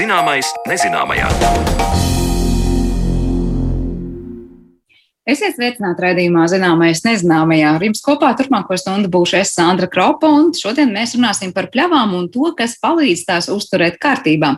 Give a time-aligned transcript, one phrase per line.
[0.00, 2.19] Zināmais nezināmajā.
[5.30, 7.74] Esiet sveicināti raidījumā Zināmais nezināmajā.
[7.76, 12.16] Ar jums kopā turpmāko stundu būšu es Sandra Kropa, un šodien mēs runāsim par pļavām
[12.18, 14.56] un to, kas palīdz tās uzturēt kārtībā.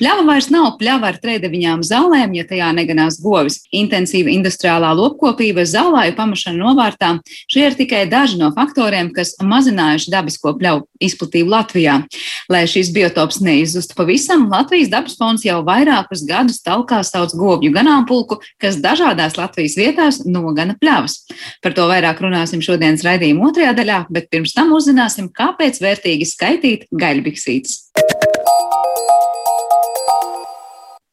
[0.00, 3.60] Pļava vairs nav pļava ar trēdeviņām zālēm, ja tajā neganās govis.
[3.70, 7.12] Intensīva industriālā lopkopība, zālāju pamašana novārtā-
[7.52, 12.00] šie ir tikai daži no faktoriem, kas mazinājuši dabisko pļavu izplatību Latvijā.
[12.48, 18.40] Lai šis biotops neizzustu pavisam, Latvijas dabas fonds jau vairākus gadus talkā sauc govju ganāmpulku,
[18.58, 21.26] kas dažādās Latvijas vietās vietās nogana pļavas.
[21.62, 26.88] Par to vairāk runāsim šodienas raidījuma otrajā daļā, bet pirms tam uzzināsim, kāpēc vērtīgi skaitīt
[26.90, 27.90] gaļbiksītes.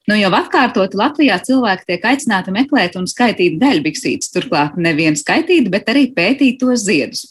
[0.08, 5.90] Nu, jau atkārtoti Latvijā cilvēki tiek aicināti meklēt un skaitīt daļbiksītes, turklāt nevien skaitīt, bet
[5.92, 7.26] arī pētīt tos ziedus.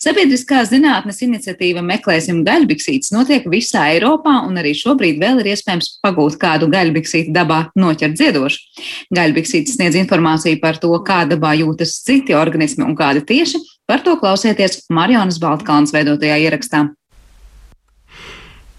[0.00, 6.38] Sabiedriskā zinātnes iniciatīva Meklēsim gaļbiksītes notiek visā Eiropā, un arī šobrīd vēl ir iespējams pagūt
[6.40, 8.64] kādu gaļbiksīti dabā noķert ziedošu.
[9.12, 13.60] Gaļbiksītes sniedz informāciju par to, kā dabā jūtas citi organismi un kādi tieši.
[13.84, 16.86] Par to klausieties Marjonas Baltkalnas veidotajā ierakstā.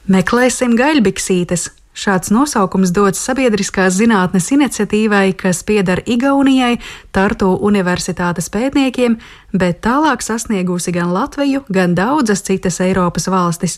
[0.10, 1.70] Meklēsim gaļbiksītes!
[1.94, 6.80] Šāds nosaukums dots sabiedriskās zinātnes iniciatīvai, kas pieder Igaunijai,
[7.14, 9.20] Tartu Universitātes pētniekiem,
[9.54, 13.78] bet tālāk sasniegusi gan Latviju, gan daudzas citas Eiropas valstis.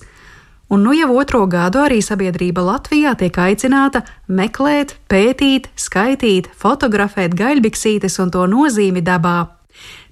[0.72, 8.18] Un nu jau otro gadu arī sabiedrība Latvijā tiek aicināta meklēt, pētīt, skaitīt, fotografēt gaļbiksītes
[8.24, 9.55] un to nozīmi dabā.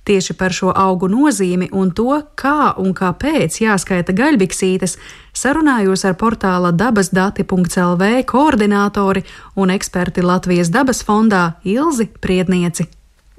[0.04, 4.98] Tieši par šo augu nozīmi un to, kā un kāpēc jāskaita gaļbiksītes,
[5.32, 9.24] sarunājos ar portāla dabasdati.lv koordinātori
[9.56, 12.90] un eksperti Latvijas dabas fondā Ilzi Priednieci.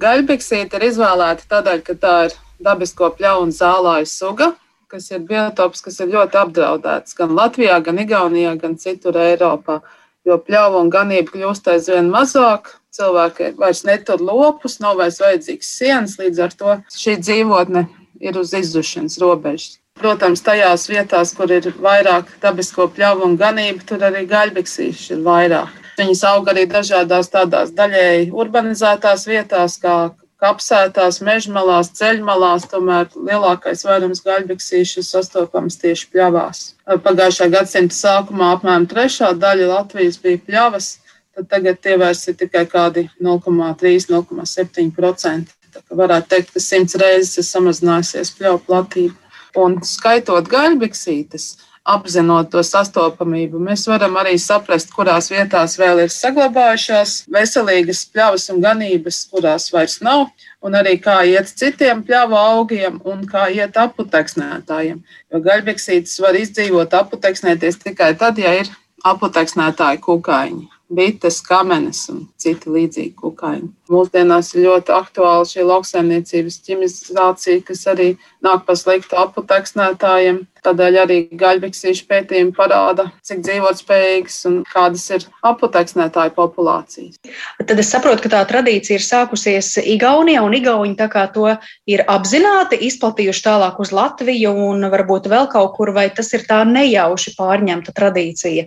[0.01, 2.33] Gaļbiksīte ir izvēlēta tādēļ, ka tā ir
[2.65, 4.49] dabisko pļaunu zālāju suga,
[4.89, 9.83] kas ir biotops, kas ir ļoti apdraudēts gan Latvijā, gan Igaunijā, gan citur Eiropā.
[10.25, 16.17] Jo pļauju un ganību kļūst aizvien mazāk, cilvēki vairs netur lopus, nav vairs vajadzīgs sienas,
[16.21, 17.87] līdz ar to šī dzīvotne
[18.23, 19.79] ir uz izzušanas robežas.
[19.95, 25.71] Protams, tajās vietās, kur ir vairāk dabisko pļauju un ganību, tur arī gaļbiksīši ir vairāk.
[25.95, 29.95] Viņas aug arī dažādās tādās daļēji urbanizētās vietās, kā
[30.43, 36.65] kapsētās, mežmalās, ceļmalās, tomēr lielākais vairums gaļbiksīšu sastopams tieši pļavās.
[37.05, 40.91] Pagājušā gadsimta sākumā apmēram trešā daļa Latvijas bija pļavas,
[41.35, 45.51] tad tagad tie vairs ir tikai kādi 0,3-0,7%.
[45.91, 49.17] Varētu teikt, ka simts reizes ir samazinājusies pļauju platība.
[49.59, 51.45] Un skaitot gaļbiksītes,
[51.85, 58.61] apzinot to sastopamību, mēs varam arī saprast, kurās vietās vēl ir saglabājušās veselīgas pļavas un
[58.63, 60.25] ganības, kurās vairs nav,
[60.65, 65.03] un arī kā iet citiem pļāvu augiem un kā iet aputeksnētājiem.
[65.31, 68.71] Jo gaļbiksītes var izdzīvot, aputeksnēties tikai tad, ja ir
[69.05, 73.69] aputeksnētāji kukaiņi bites, kamenes un citi līdzīgi kukaiņi.
[73.89, 78.07] Mūsdienās ir ļoti aktuāla šī lauksaimniecības ķimizācija, kas arī
[78.45, 80.43] nāk pa sliktu aputeksnētājiem.
[80.65, 87.19] Tādēļ arī gaļbiksīšu pētījumi parāda, cik dzīvotspējīgas un kādas ir aputeksnētāju populācijas.
[87.61, 91.51] Tad es saprotu, ka tā tradīcija ir sākusies Igaunijā, un Igauni tā kā to
[91.85, 96.63] ir apzināti izplatījuši tālāk uz Latviju un varbūt vēl kaut kur, vai tas ir tā
[96.65, 98.65] nejauši pārņemta tradīcija?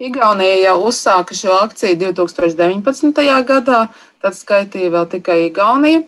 [0.00, 3.18] Igaunija jau uzsāka šo akciju 2019.
[3.44, 3.80] gadā,
[4.24, 6.06] tad skaitīja vēl tikai Igaunija.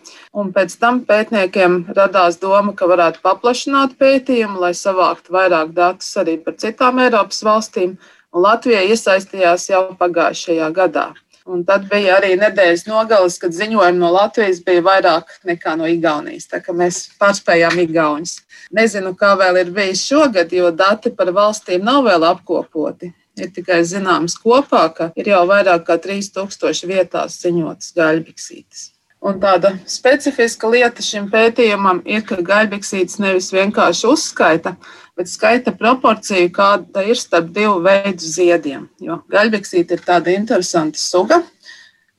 [0.55, 6.57] Pēc tam pētniekiem radās doma, ka varētu paplašināt pētījumu, lai savāktu vairāk datus arī par
[6.57, 7.93] citām Eiropas valstīm.
[8.33, 11.07] Latvija iesaistījās jau pagājušajā gadā.
[11.45, 16.49] Un tad bija arī nedēļas nogalas, kad ziņojumi no Latvijas bija vairāk nekā no Igaunijas.
[16.49, 18.39] Tā kā mēs pārspējām Igaunijas.
[18.73, 23.81] Nezinu, kā vēl ir bijis šogad, jo dati par valstīm nav vēl apkopoti ir tikai
[23.87, 28.89] zināms kopā, ka ir jau vairāk kā 3000 vietās ziņotas gaļbiksītes.
[29.23, 34.73] Un tāda specifiska lieta šim pētījumam ir, ka gaļbiksītes nevis vienkārši uzskaita,
[35.15, 38.89] bet skaita proporciju, kāda ir starp divu veidu ziediem.
[38.99, 41.39] Jo gaļbiksīte ir tāda interesanta suga,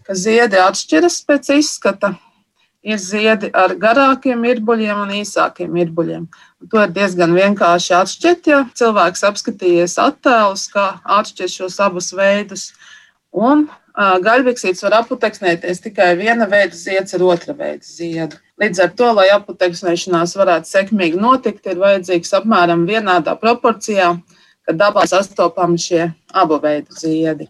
[0.07, 2.15] ka ziedi atšķiras pēc izskata.
[2.85, 6.27] Ir ziedi ar garākiem irbuļiem un īsākiem irbuļiem.
[6.69, 12.67] To ir diezgan vienkārši atšķirt, ja cilvēks apskatījies attēlus, kā atšķirt šos abus veidus.
[13.33, 13.65] Un
[13.95, 18.37] gaļbiksīts var aputeksnēties tikai viena veida zieds ar otra veida ziedu.
[18.61, 24.13] Līdz ar to, lai aputeksnēšanās varētu sekmīgi notikt, ir vajadzīgs apmēram vienādā proporcijā,
[24.67, 27.49] kad dabā sastopami šie abu veidu ziedi.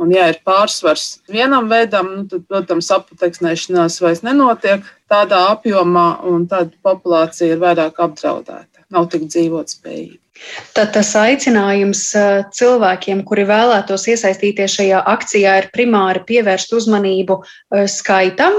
[0.00, 6.46] Un, ja ir pārsvars vienam veidam, nu, tad, protams, aputeksnēšanās vairs nenotiek tādā apjomā, un
[6.48, 8.68] tad populācija ir vairāk apdraudēta.
[8.92, 10.18] nav tik dzīvotspējīgi.
[10.76, 12.02] Tad tas aicinājums
[12.56, 17.38] cilvēkiem, kuri vēlētos iesaistīties šajā akcijā, ir primāri pievērst uzmanību
[17.88, 18.58] skaitam,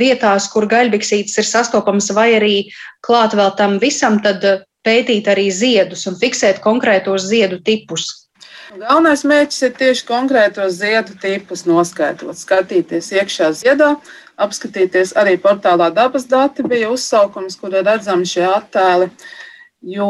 [0.00, 2.56] vietās, kur gaļbiksītes ir sastopamas, vai arī
[3.04, 4.44] klāt vēl tam visam, tad
[4.84, 8.23] pētīt arī ziedus un fiksēt konkrētos ziedu tipus.
[8.72, 13.90] Galvenais mērķis ir tieši konkrētos ziedu tipus noskaidrot, skatīties iekšā ziedā,
[14.40, 19.10] apskatīties arī portālā dabas dati bija uzsaukums, kur ir redzami šie attēli.
[19.84, 20.08] Jo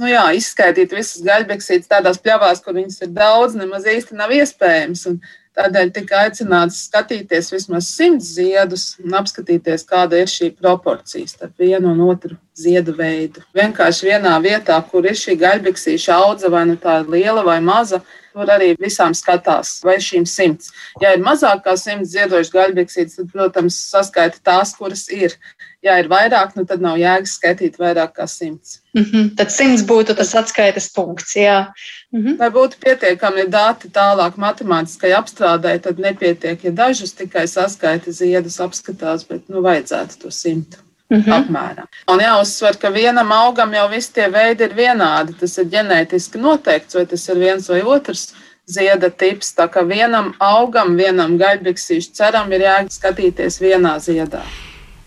[0.00, 5.06] nu jā, izskaidrot visas gaļbeksītes tādās pļavās, kur viņas ir daudz, nemaz īsti nav iespējams.
[5.12, 5.20] Un
[5.58, 11.90] Tādēļ tika aicināts skatīties vismaz simts ziedus un apskatīties, kāda ir šī proporcija starp vienu
[11.90, 13.42] un otru ziedu veidu.
[13.58, 17.98] Vienkārši vienā vietā, kur ir šī gaļbiksīša audze, vai nu tā ir liela vai maza,
[18.32, 20.72] tur arī visām skatās, vai šīm simts.
[21.02, 25.36] Ja ir mazāk kā simts ziedojušas gaļbiksītes, tad, protams, saskaita tās, kuras ir
[25.84, 28.80] ja ir vairāk, nu tad nav jēgas skaitīt vairāk kā simts.
[28.94, 29.30] Mm -hmm.
[29.36, 31.36] Tad simts būtu tas atskaites punkts.
[31.36, 31.72] Jā.
[32.12, 32.38] Mm -hmm.
[32.38, 39.28] Lai būtu pietiekami dati tālāk matemātiskai apstrādē, tad nepietiek, ja dažus tikai saskaita ziedus apskatās,
[39.28, 40.76] bet nu vajadzētu to simtu.
[41.10, 41.32] Mm -hmm.
[41.34, 41.86] Apmēram.
[42.12, 45.34] Un jāuzsver, ka vienam augam jau visi tie veidi ir vienādi.
[45.40, 48.32] Tas ir ģenētiski noteikts, vai tas ir viens vai otrs
[48.66, 49.54] zieda tips.
[49.58, 54.42] Tā kā vienam augam, vienam gaļbiksīšu ceram ir jāskatīties vienā ziedā.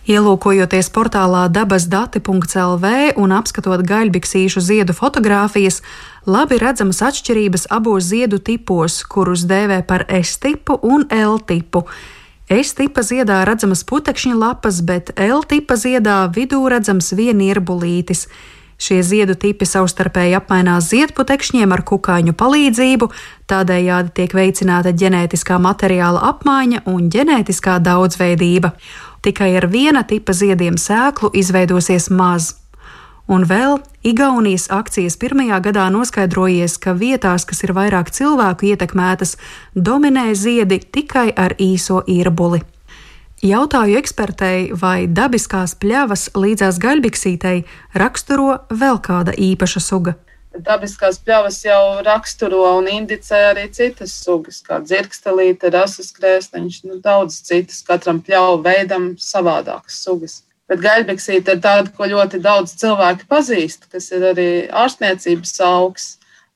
[0.03, 5.77] Ielūkojoties portālā dabasdati.lv un apskatot gaļbiksīšu ziedu fotogrāfijas,
[6.27, 11.85] labi redzamas atšķirības abos ziedu tipos, kurus dēvē par S tipu un L tipu.
[12.51, 18.27] S tipa ziedā redzamas putekšņa lapas, bet L tipa ziedā vidū redzams vienirbulītis.
[18.83, 23.07] Šie ziedu tipi savstarpēji apmainās ziedputekšņiem ar kukaiņu palīdzību,
[23.47, 28.73] tādējādi tiek veicināta ģenētiskā materiāla apmaiņa un ģenētiskā daudzveidība
[29.23, 32.62] tikai ar viena tipa ziediem sēklu izveidosies maz.
[33.31, 39.37] Un vēl Igaunijas akcijas pirmajā gadā noskaidrojies, ka vietās, kas ir vairāk cilvēku ietekmētas,
[39.75, 42.59] dominē ziedi tikai ar īso īrbuli.
[43.43, 47.63] Jautāju ekspertei, vai dabiskās pļavas līdzās gaļbiksītei
[47.95, 50.15] raksturo vēl kāda īpaša suga
[50.53, 57.39] dabiskās pļavas jau raksturo un indicē arī citas sugas, kā dzirkstelīte, rasas krēsliņš, nu, daudz
[57.47, 60.41] citas, katram pļauju veidam savādākas sugas.
[60.73, 66.07] Bet gaļbiksīte ir tāda, ko ļoti daudz cilvēku pazīst, kas ir arī ārstniecības augs.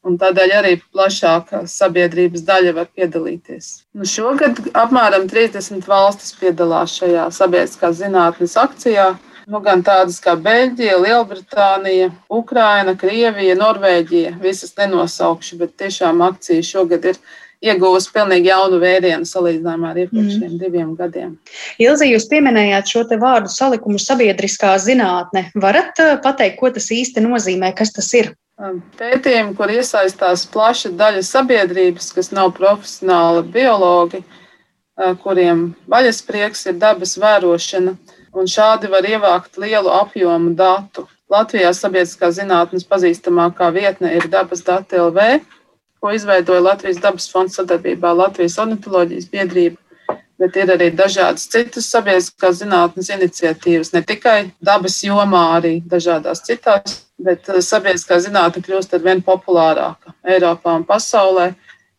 [0.07, 3.67] Un tādēļ arī plašāka sabiedrības daļa var piedalīties.
[3.93, 9.11] Nu, šogad apmēram 30 valstis piedalās šajā sabiedriskās zinātnes akcijā.
[9.45, 14.33] Nu, gan tādas kā Beļģija, Lielbritānija, Ukraina, Krievija, Norvēģija.
[14.41, 17.21] Visas nenosaukšu, bet tiešām akcija šogad ir
[17.63, 20.59] ieguvusi pilnīgi jaunu vērienu salīdzinājumā ar iepriekšējiem mm.
[20.61, 21.35] diviem gadiem.
[21.81, 25.47] Ilzi, jūs pieminējāt šo te vārdu salikumu sabiedriskā zinātne.
[25.57, 28.33] Varat uh, pateikt, ko tas īsti nozīmē, kas tas ir?
[28.57, 36.79] Um, pētījumi, kur iesaistās plaša daļa sabiedrības, kas nav profesionāli biologi, uh, kuriem vaļasprieks ir
[36.81, 37.97] dabas vērošana
[38.37, 41.07] un šādi var ievākt lielu apjomu datu.
[41.27, 45.41] Latvijā sabiedriskā zinātnes pazīstamākā vietne ir dabas dati LV,
[45.99, 49.77] ko izveidoja Latvijas dabas fonds sadarbībā ar Latvijas ornitoloģijas biedrību.
[50.37, 56.99] Bet ir arī dažādas citas sabiedriskās zinātnes iniciatīvas, ne tikai dabas jomā, arī dažādās citās.
[57.17, 61.49] Bet eh, sabiedriskā zinātne kļūst ar vien populārāka Eiropā un pasaulē,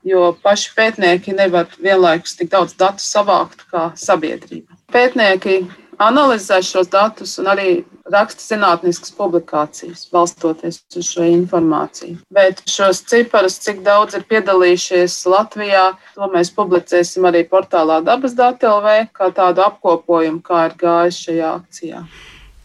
[0.07, 4.79] jo paši pētnieki nevar vienlaikus tik daudz datu savākt kā sabiedrība.
[4.95, 5.65] Pētnieki
[5.99, 7.69] analizē šos datus un arī
[8.09, 12.19] raksta zinātniskas publikācijas, balstoties uz šo informāciju.
[12.33, 18.69] Bet šos ciparus, cik daudz ir piedalījušies Latvijā, to mēs publicēsim arī portālā Dabas dati
[18.69, 22.03] LV, kā tādu apkopojumu, kā ir gājis šajā akcijā.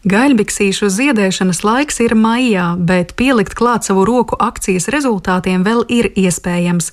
[0.03, 6.91] Gaļbiksīšu ziedēšanas laiks ir maijā, bet pielikt klāt savu roku akcijas rezultātiem vēl ir iespējams.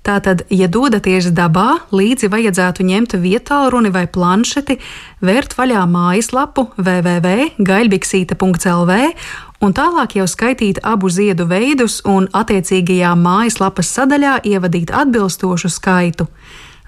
[0.00, 4.80] Tātad, ja dodaties dabā, līdzi vajadzētu ņemt vietālruni vai planšeti,
[5.20, 8.96] vērt vaļā mājaslapu www.gaļbiksīte.lv
[9.60, 16.24] un tālāk jau skaitīt abu ziedu veidus un attiecīgajā mājaslapas sadaļā ievadīt atbilstošu skaitu.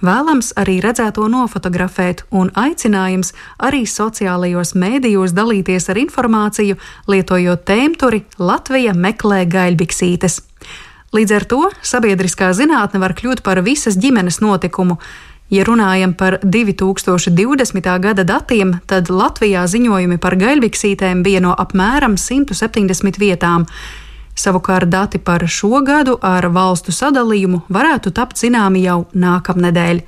[0.02, 3.30] Vēlams arī redzēto nofotografēt, un aicinājums
[3.62, 6.74] arī sociālajos mēdījos dalīties ar informāciju,
[7.06, 10.40] lietojot tēmturi Latvija meklē gaļbiksītes.
[11.12, 14.96] Līdz ar to sabiedriskā zinātne var kļūt par visas ģimenes notikumu.
[15.52, 17.88] Ja runājam par 2020.
[18.00, 23.66] gada datiem, tad Latvijā ziņojumi par gaļbiksītēm bija no apmēram 170 vietām.
[24.32, 30.00] Savukārt dati par šo gadu ar valstu sadalījumu varētu tapt zināmi jau nākamnedēļ.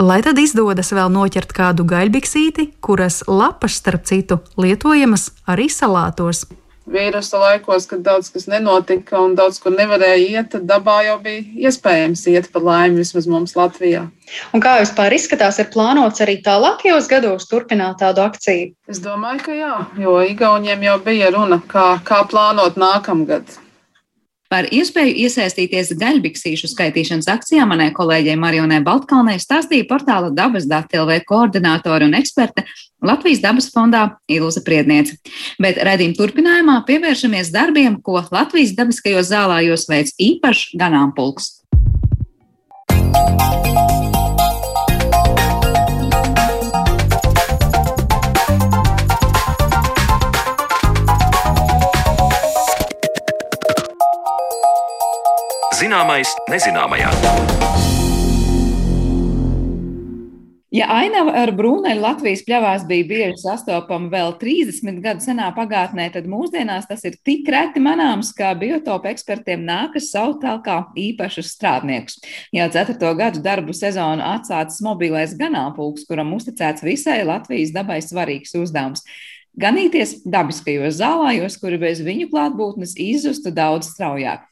[0.00, 6.46] Lai tad izdodas vēl noķert kādu gaļbiksīti, kuras lapas, starp citu, lietojamas arī salātos.
[6.90, 11.68] Vīrusa laikos, kad daudz kas nenotika un daudz kur nevarēja iet, tad dabā jau bija
[11.70, 14.06] iespējams iet pa laimi, vismaz mums Latvijā.
[14.54, 18.70] Un kā vispār izskatās, ir plānots arī tālākajos gados turpināt tādu akciju?
[18.90, 23.58] Es domāju, ka jā, jo Igauniem jau bija runa, kā, kā plānot nākamgad.
[24.50, 31.20] Par iespēju iesaistīties gaļbiksīšu skaitīšanas akcijā manai kolēģei Marionai Baltkalnei stāstīja portāla dabas dati LV
[31.28, 32.64] koordinātori un eksperte
[33.06, 35.20] Latvijas dabas fondā Ilza Priedniece.
[35.62, 41.52] Bet redzījuma turpinājumā pievēršamies darbiem, ko Latvijas dabiskajos zālājos veids īpašs ganāmpulks.
[55.80, 57.08] Zināmais, nezināmajā.
[60.76, 66.28] Ja ainava ar brūneļu Latvijas pļavās bija bieži sastopama vēl 30 gadu senā pagātnē, tad
[66.28, 72.20] mūsdienās tas ir tik reti manāms, ka biotopu ekspertiem nākas saukt kā īpašus strādniekus.
[72.52, 79.06] Jau ceturto gadu darbu sezonu atsācis mobilais ganāmpulks, kuram uzticēts visai Latvijas dabai svarīgs uzdevums
[79.58, 84.44] ganīties dabiskajos zālājos, kuri bez viņu klātbūtnes izzustu daudz straujāk.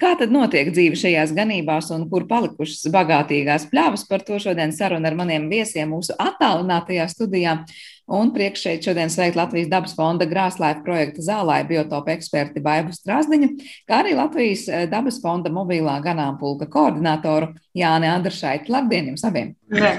[0.00, 4.06] Kā tad notiek dzīve šajās ganībās un kur palikušas bagātīgās pļavas?
[4.08, 7.58] Par to šodien saruna ar maniem viesiem mūsu attālinātajā studijā.
[8.06, 13.48] Un priekš šeit šodien sveikt Latvijas dabas fonda Grāslaifa projekta zālāja biotopa eksperti Baibu Strāzdiņu,
[13.88, 18.70] kā arī Latvijas eh, dabas fonda mobilā ganāmpulka koordinātoru Jāni Andrašaitu.
[18.70, 19.56] Labdien jums abiem!
[19.74, 19.96] Ne.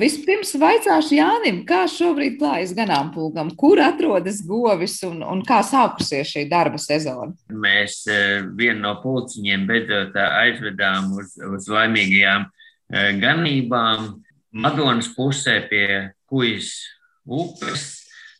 [0.00, 6.44] Vispirms vaicāšu Jānim, kā šobrīd klājas ganāmpulkam, kur atrodas govis un, un kā sākusies šī
[6.50, 7.34] darba sezona?
[7.50, 8.18] Mēs e,
[8.56, 14.08] vienu no pulciņiem beidzot aizvedām uz, uz laimīgajām e, ganībām
[14.54, 15.86] Madonas pusē pie
[16.30, 16.72] Kujas
[17.26, 17.84] upes.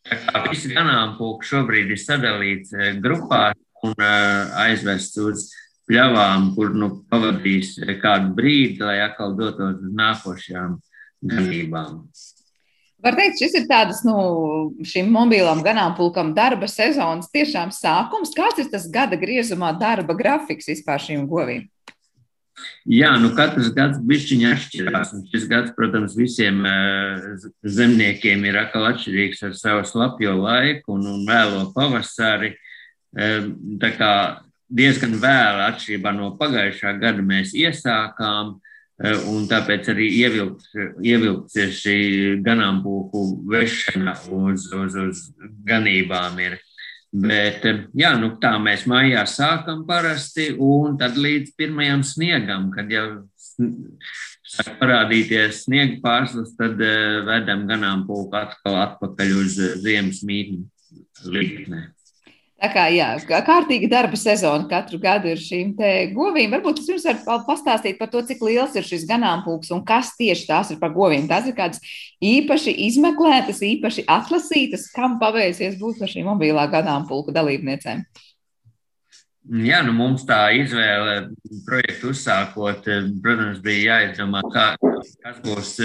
[0.07, 3.95] Tā kā visi ganāmpulki šobrīd ir sadalīts e, grupās un
[4.65, 5.51] aizvests uz
[5.91, 10.91] pļavām, kur nu pavadīs kādu brīdi, lai atkal dotos uz nākošajām ganībām.
[13.05, 14.17] Var teikt, šis ir tāds, nu,
[14.87, 18.33] šim mobilam ganāmpulkam darba sezonas tiešām sākums.
[18.37, 21.67] Kāds ir tas gada griezumā darba grafiks vispār šīm govīm?
[22.89, 25.13] Jā, nu katrs gads bišķiņa atšķirās.
[25.17, 26.63] Un šis gads, protams, visiem
[27.61, 32.55] zemniekiem ir atkal atšķirīgs ar savu slapjo laiku un, un vēlo pavasari.
[33.13, 34.13] Tā kā
[34.71, 38.59] diezgan vēla atšķirībā no pagājušā gada mēs iesākām.
[39.03, 40.69] Eh, un tāpēc arī ievilkt,
[41.03, 41.97] ievilkties šī
[42.47, 45.25] ganāmpulku vešana uz, uz, uz
[45.67, 46.61] ganībām ir.
[47.15, 52.91] Bet, eh, jā, nu tā mēs mājā sākam parasti, un tad līdz pirmajam sniegam, kad
[52.91, 53.09] jau
[54.55, 60.65] sāk parādīties sniega pārslas, tad uh, vedam ganāmpulku atkal atpakaļ uz ziemas mītni
[61.27, 61.94] līknē.
[62.65, 63.11] Tā kā jā,
[63.45, 65.75] kārtīga darba sezona katru gadu ir šīm
[66.17, 66.55] govīm.
[66.55, 70.71] Varbūt jūs varat pastāstīt par to, cik liels ir šis ganāmpulks un kas tieši tās
[70.73, 71.27] ir par govīm.
[71.29, 71.83] Tās ir kādas
[72.25, 78.07] īpaši izmeklētas, īpaši atlasītas, kam paveicies būt par šīm mobilā ganāmpulku dalībniecēm.
[79.69, 81.35] Jā, nu mums tā izvēle
[81.69, 82.89] projektu uzsākot,
[83.21, 85.77] protams, bija jāizdomā, kā, kas būs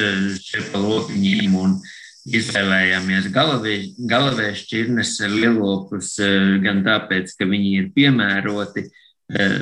[0.47, 1.97] šie pa lopiņiem un, uh,
[2.37, 9.55] izvēlējāmies galavēju šķirnes lielopus eh, gan tāpēc, ka viņi ir piemēroti eh,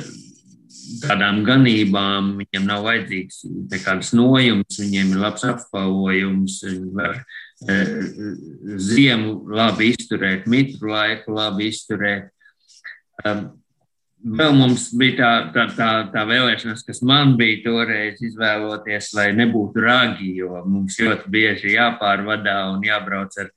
[1.02, 7.20] tādām ganībām, viņiem nav vajadzīgs nekāds nojums, viņiem ir labs apvalojums, viņi var
[7.68, 7.94] eh,
[8.88, 12.32] ziemu labi izturēt, mitru laiku labi izturēt.
[14.18, 19.84] Vēl mums bija tā, tā, tā, tā vēlēšanās, kas man bija toreiz izvēloties, lai nebūtu
[19.84, 23.52] ragi, jo mums ļoti bieži jāpārvadā un jābrauc ar,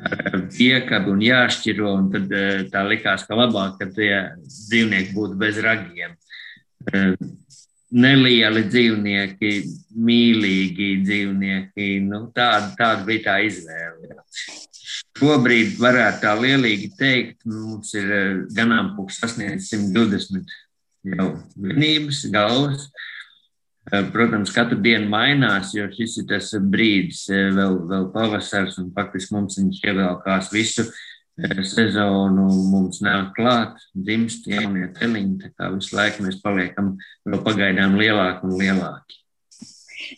[0.00, 1.92] ar piekabu un jāšķiro.
[1.98, 4.14] Un tad eh, tā likās, ka labāk, ka tie
[4.46, 6.16] dzīvnieki būtu bez ragiem.
[7.90, 9.52] Nelieli dzīvnieki,
[9.98, 14.20] mīlīgi dzīvnieki, nu, tāda, tāda bija tā izvēle.
[15.18, 20.54] Šobrīd varētu tā lielīgi teikt, mums ir eh, ganāmpulks sasniedzis 120
[21.10, 22.86] jau vienības, galvas.
[23.90, 28.92] Eh, protams, katru dienu mainās, jo šis ir tas brīdis, eh, vēl, vēl pavasars, un
[28.94, 30.86] faktiski mums viņš ievēlkās visu
[31.68, 32.48] sezonu.
[32.72, 36.94] Mums nāk klāt, dzimst jaunie teliņi, tā kā visu laiku mēs paliekam
[37.26, 39.20] vēl pagaidām lielāki un lielāki.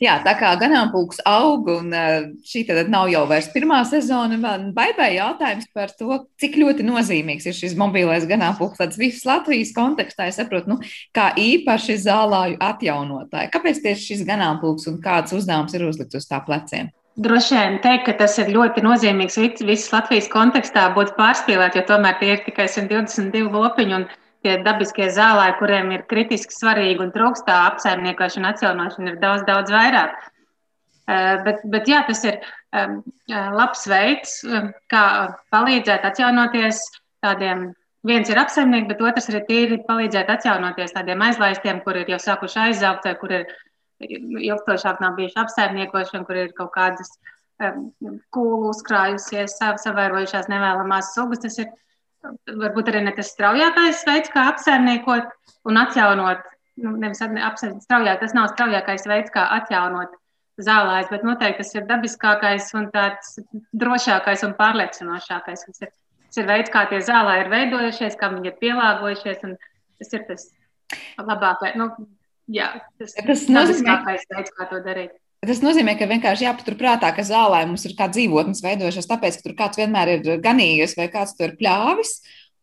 [0.00, 4.70] Jā, tā kā ganāmpulks aug, un eh, šī tad nav jau vairs pirmā sezona, man
[4.76, 8.80] baigai jautājums par to, cik ļoti nozīmīgs ir šis mobilais ganāmpulks.
[8.80, 10.78] Tāds visas Latvijas kontekstā, es saprotu, nu,
[11.16, 13.52] kā īpaši zālāju atjaunotāji.
[13.52, 16.92] Kāpēc tieši šis ganāmpulks un kāds uzdevums ir uzlikts uz tā pleciem?
[17.20, 22.16] Droši vien teikt, ka tas ir ļoti nozīmīgs visas Latvijas kontekstā, būtu pārspīlēt, jo tomēr
[22.20, 24.06] tie ir tikai 122 lopiņi un
[24.42, 30.16] tie dabiskie zālāji, kuriem ir kritiski svarīgi un trūkstā apsaimniekošana, atjaunošana, ir daudz, daudz vairāk.
[31.10, 32.90] Eh, bet, bet jā, tas ir eh,
[33.28, 35.04] labs veids, eh, kā
[35.52, 36.80] palīdzēt atjaunoties
[37.24, 37.72] tādiem.
[38.06, 42.64] Viens ir apsaimnieks, bet otrs ir tīri palīdzēt atjaunoties tādiem aizlaistiem, kur ir jau sākuši
[42.64, 43.44] aizaugt, kur ir
[44.02, 47.12] ilgstošāk nav bijuši apsaimniekošana, kur ir kaut kādas
[48.34, 51.42] kūlu uzkrājusies, savērojušās nevēlamās sugas.
[51.44, 51.70] Tas ir
[52.48, 55.30] varbūt arī ne tas straujākais veids, kā apsaimniekot
[55.68, 56.48] un atjaunot.
[56.82, 60.14] Nu, nevis apsaimniekot straujāk, tas nav straujākais veids, kā atjaunot
[60.62, 63.36] zālājs, bet noteikti tas ir dabiskākais un tāds
[63.76, 65.66] drošākais un pārliecinošākais.
[65.68, 65.92] Tas ir,
[66.28, 69.56] tas ir veids, kā tie zālāji ir veidojušies, kā viņi ir pielāgojušies, un
[70.00, 70.48] tas ir tas
[71.20, 71.76] labākais.
[71.80, 71.90] Nu,
[72.52, 72.68] Jā,
[73.00, 75.14] tas, tas nozīmē, veids, kā to darīt.
[75.42, 79.56] Tas nozīmē, ka vienkārši jāpaturprātā, ka zālē mums ir kā dzīvotnes veidojušās, tāpēc, ka tur
[79.58, 82.12] kāds vienmēr ir ganījies vai kāds tur ir pļāvis.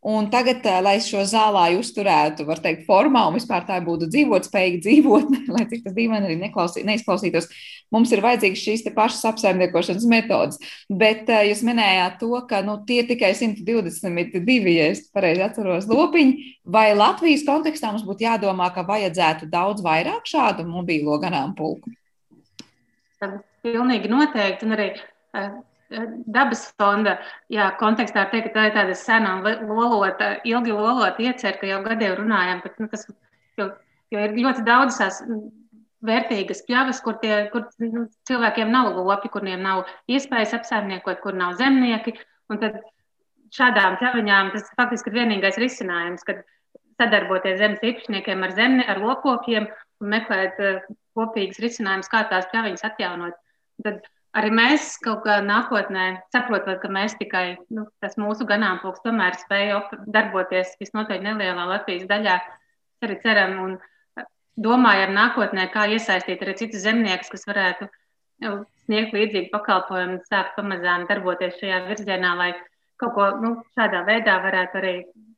[0.02, 4.80] Un tagad, eh, lai šo zālāju uzturētu, var teikt, formā un vispār tā būtu dzīvotspējīga
[4.86, 7.50] dzīvotne, lai cik tas dīvaini arī neklausī, neizklausītos,
[7.92, 10.62] mums ir vajadzīgas šīs pašas apsaimniekošanas metodas.
[10.88, 16.48] Bet eh, jūs minējāt to, ka nu, tie tikai 122, ja es pareizi atceros, lopiņi,
[16.64, 21.92] vai Latvijas kontekstā mums būtu jādomā, ka vajadzētu daudz vairāk šādu mobīlo ganāmpulku?
[23.68, 24.64] Pilnīgi noteikti.
[24.64, 27.16] Un arī eh, dabas fonda
[27.52, 31.70] jā, kontekstā var teikt, ka tā ir tāda sena un lolota, ilgi lolota iecer, ka
[31.70, 33.08] jau gadiem runājam, bet, nu, kas,
[33.58, 33.72] jo,
[34.14, 35.22] jo ir ļoti daudz tās
[36.06, 41.58] vērtīgas pļavas, kur, tie, kur nu, cilvēkiem nav lopi, kuriem nav iespējas apsaimniekot, kur nav
[41.60, 42.16] zemnieki.
[42.50, 42.80] Un tad
[43.56, 46.46] šādām pļaviņām tas faktiski ir vienīgais risinājums, kad
[47.02, 49.68] sadarboties zemes īpašniekiem ar zemni, ar lokopiem
[50.00, 53.38] un meklēt uh, kopīgas risinājumus, kā tās pļaviņas atjaunot.
[53.84, 59.04] Tad, uh, arī mēs kaut kā nākotnē saprotam, ka mēs tikai nu, tas mūsu ganāmpulks
[59.06, 62.38] tomēr spēja darboties visnotaļ nelielā Latvijas daļā.
[63.06, 63.78] Arī ceram un
[64.60, 67.88] domājam nākotnē, kā iesaistīt arī citus zemniekus, kas varētu
[68.44, 72.52] nu, sniegt līdzīgu pakalpojumu, sākt pamazām darboties šajā virzienā, lai
[73.00, 74.96] kaut ko nu, šādā veidā varētu arī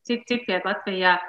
[0.07, 1.19] cit, citviet Latvijā.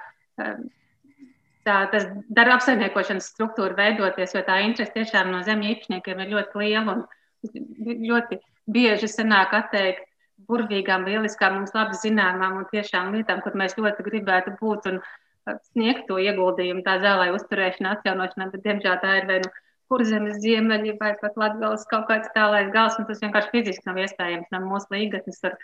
[1.62, 6.62] Tā, tas darba apsaimniekošanas struktūra veidoties, jo tā interese tiešām no zemju īpašniekiem ir ļoti
[6.64, 6.96] liela.
[6.96, 7.04] Un,
[7.42, 8.38] ļoti
[8.70, 10.08] bieži sanāk atteikt
[10.48, 15.58] burvīgām, lieliskām, mums labi zināmām un tiešām lietām, kur mēs ļoti gribētu būt un uh,
[15.72, 19.52] sniegt to ieguldījumu tā zālē uzturēšanā, atjaunošanā, bet diemžēl tā ir vai nu
[19.92, 24.52] kurzemes ziemeļi vai pat latgales kaut kāds tālais gals, un tas vienkārši fiziski nav iespējams
[24.54, 25.58] no mūsu līgatnes ar,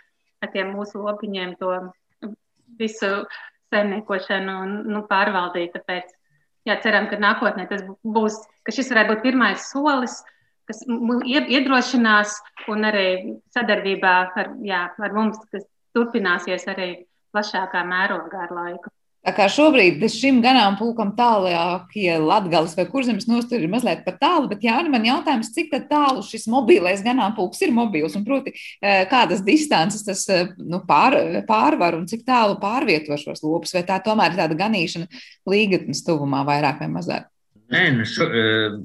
[0.45, 1.73] ar tiem mūsu lopiņiem to
[2.79, 3.09] visu
[3.73, 5.73] saimniekošanu un nu, pārvaldīt.
[5.73, 6.13] Tāpēc
[6.69, 10.35] jā, ceram, ka nākotnē tas būs, ka šis varētu būt pirmais solis, uh,
[10.69, 12.37] kas iedrošinās
[12.69, 13.09] un arī
[13.55, 15.65] sadarbībā ar, jā, ar mums, kas
[15.97, 16.91] turpināsies arī
[17.33, 18.93] plašākā mērogā ar laiku.
[19.19, 24.63] Tā kā šobrīd šim ganāmpulkam tālākie latgales vai kurzemes nosturi ir mazliet par tālu, bet
[24.63, 30.07] Jāni, man jautājums, cik tālu šis mobilais ganāmpulks ir mobils un proti, eh, kādas distances
[30.07, 34.39] tas eh, nu, pār, pārvar un cik tālu pārvieto šos lopus, vai tā tomēr ir
[34.39, 35.11] tāda ganīšana
[35.51, 37.27] līgatnes tuvumā vairāk vai mazāk?
[37.75, 38.79] Nē, nu šo, eh,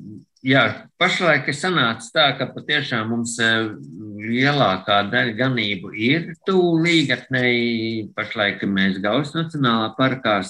[0.44, 0.62] jā,
[1.00, 3.70] pašlaik ir sanācis tā, ka patiešām mums eh,
[4.20, 8.11] lielākā daļa ganību ir tuvu līgatnei.
[8.16, 10.40] Pašlaik mēs Gaujas Nacionālā parkā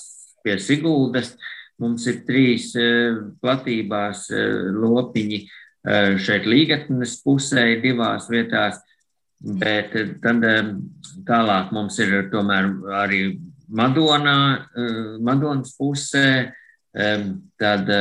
[0.45, 1.35] pie Siguldas.
[1.83, 5.45] Mums ir trīs eh, platībās eh, lopiņi
[5.85, 8.79] šeit līgatnes pusē, divās vietās,
[9.37, 9.91] bet
[10.25, 10.47] tad
[11.29, 12.71] tālāk mums ir tomēr
[13.03, 13.19] arī
[13.69, 14.65] Madonā,
[15.21, 16.55] Madonas pusē,
[17.61, 17.93] tad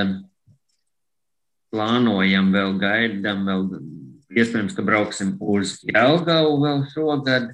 [1.74, 3.68] plānojam, vēl gaidām, vēl
[4.34, 7.54] iespējams, ka brauksim uz Jelgavu vēl šogad.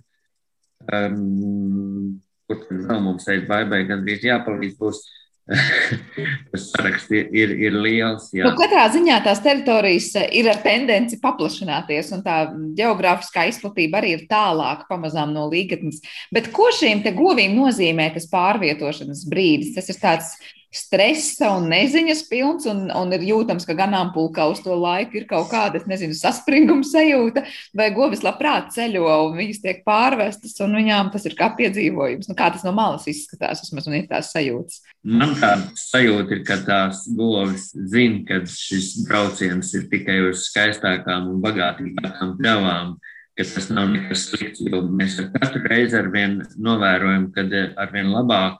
[0.90, 5.08] Um, kur tad vēl mums teikt, baibai gandrīz jāpalīdz būs.
[6.52, 8.28] Tas saraksts ir, ir, ir liels.
[8.38, 8.46] Jā.
[8.46, 12.36] Nu, katrā ziņā tās teritorijas ir ar tendenci paplašināties, un tā
[12.78, 16.04] geogrāfiskā izplatība arī ir tālāk pamazām no līgatnes.
[16.36, 19.74] Bet ko šīm govīm nozīmē tas pārvietošanas brīdis?
[19.80, 20.36] Tas ir tāds
[20.74, 25.50] stresa un neziņas pilns, un, un ir jūtams, ka ganāmpulkā uz to laiku ir kaut
[25.50, 27.44] kāda, nezinu, saspringuma sajūta,
[27.78, 32.30] vai govis labprāt ceļo, un viņas tiek pārvestas, un viņām tas ir kā piedzīvojums.
[32.30, 34.84] Nu, kā tas no malas izskatās, vismaz man ir tās sajūtas.
[35.10, 41.32] Man tāda sajūta ir, ka tās govis zina, ka šis brauciens ir tikai uz skaistākām
[41.34, 42.98] un bagātīgākām pļavām
[43.40, 47.46] ka tas nav nekas slikts, jo mēs ar katru reizi ar vien novērojam, ka
[47.80, 48.60] ar vien labāk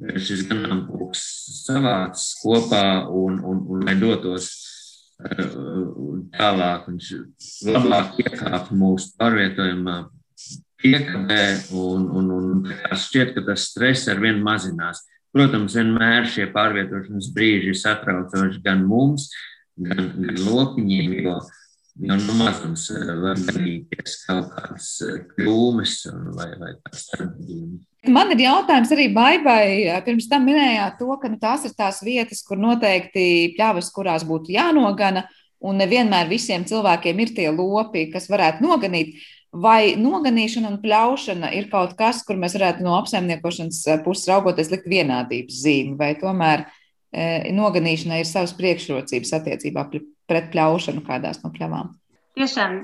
[0.00, 1.22] šis ganāmpulks
[1.64, 4.70] savāc kopā un, un, un lai dotos uh,
[6.36, 7.10] tālāk viņš
[7.68, 9.98] labāk iekāp mūsu pārvietojumā
[10.80, 11.44] piekabē,
[11.76, 15.04] un, un, un šķiet, ka tas stress ar vien mazinās.
[15.30, 19.28] Protams, vienmēr šie pārvietošanas brīži ir satraucoši gan mums,
[19.78, 21.36] gan, gan lopiņiem, jo,
[21.98, 25.94] jo nu, mazums eh, var gadīties kaut kādas eh, kļūmes
[26.36, 27.80] vai, vai starpgadījumi.
[28.08, 29.64] Man ir jautājums arī Baibai.
[30.06, 34.54] Pirms tam minējāt to, ka nu, tās ir tās vietas, kur noteikti pļavas, kurās būtu
[34.54, 35.26] jānogana,
[35.60, 39.20] un nevienmēr visiem cilvēkiem ir tie lopi, kas varētu noganīt.
[39.50, 44.70] Vai noganīšana un pļaušana ir kaut kas, kur mēs varētu no apsaimniekošanas eh, puses raugoties
[44.72, 46.64] likt vienādības zīmi, vai tomēr
[47.10, 49.88] e, noganīšanai ir savas priekšrocības attiecībā
[50.30, 51.90] pret pļaušanu kādās no pļavām?
[52.38, 52.76] Tiešām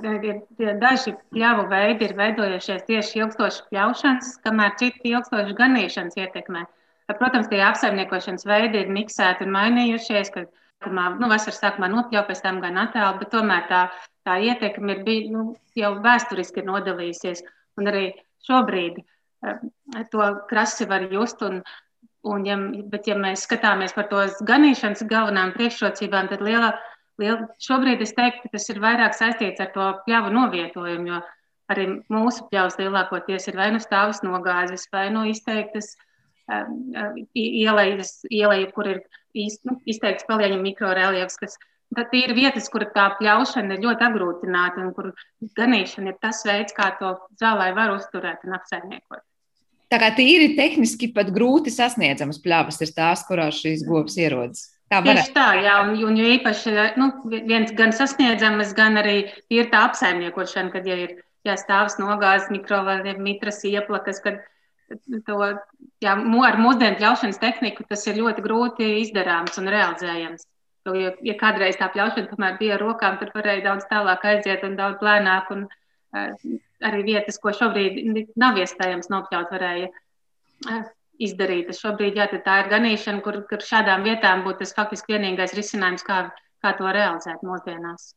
[0.83, 6.67] daži pļavu veidi ir veidojušies tieši ilgstoši pļaušanas, kamēr citi ilgstoši ganīšanas ietekmē.
[7.07, 10.51] Protams, tie apsaimniekošanas veidi ir miksēti un mainījušies, kad
[10.91, 13.85] nu, vasaras sākumā nopļauj, pēc tam gan attēlu, bet tomēr tā
[14.27, 17.45] tā ietekme ir bij, nu, jau vēsturiski ir nodalījusies.
[17.79, 18.07] Un arī
[18.49, 19.61] šobrīd uh,
[20.13, 21.43] to krasi var just.
[21.47, 21.63] Un,
[22.27, 22.59] un ja,
[22.91, 26.75] bet, ja mēs skatāmies par to ganīšanas galvenām priekšrocībām, tad liela,
[27.23, 31.13] liela, šobrīd es teiktu, ka tas ir vairāk saistīts ar to pļavu novietojumu.
[31.13, 31.23] Jo
[31.73, 38.69] arī mūsu pļavas lielākoties ir vai nu stāvas nogāzes, vai nu izteiktas uh, ielējas, ielēja,
[38.77, 39.01] kur ir
[39.35, 41.59] īst, nu, izteikts palieņa mikroreliefs, kas
[41.95, 45.13] Tad ir vietas, kur tā pļaušana ir ļoti apgrūtināta un kur
[45.57, 49.23] ganīšana ir tas veids, kā to zālē var uzturēt un apsaimniekot.
[49.87, 54.65] Tā kā tīri tehniski pat grūti sasniedzamas pļavas ir tās, kurās šīs govs ierodas.
[54.87, 59.17] Tā Tieši tā, jā, un, un jo īpaši nu, viens gan sasniedzamas, gan arī
[59.51, 64.45] ir tā apsaimniekošana, kad ja ir jāstāvs nogāzes mikrovaliem, mitras ieplakas, kad
[65.27, 65.39] to,
[66.05, 70.47] jā, ar mūsdienu pļaušanas tehniku tas ir ļoti grūti izdarāms un realizējams.
[70.87, 74.63] Jo, ja, ja kādreiz tā pļaušana tomēr bija ar rokām, tad varēja daudz tālāk aiziet
[74.67, 75.51] un daudz lēnāk.
[75.51, 80.87] Un, uh, arī vietas, ko šobrīd nav iespējams nopļaut, varēja uh,
[81.23, 81.73] izdarīt.
[81.77, 86.29] Šobrīd jā, tā ir ganīšana, kur, kur šādām vietām būtu tas faktiski vienīgais risinājums, kā,
[86.65, 88.13] kā to realizēt mūsdienās.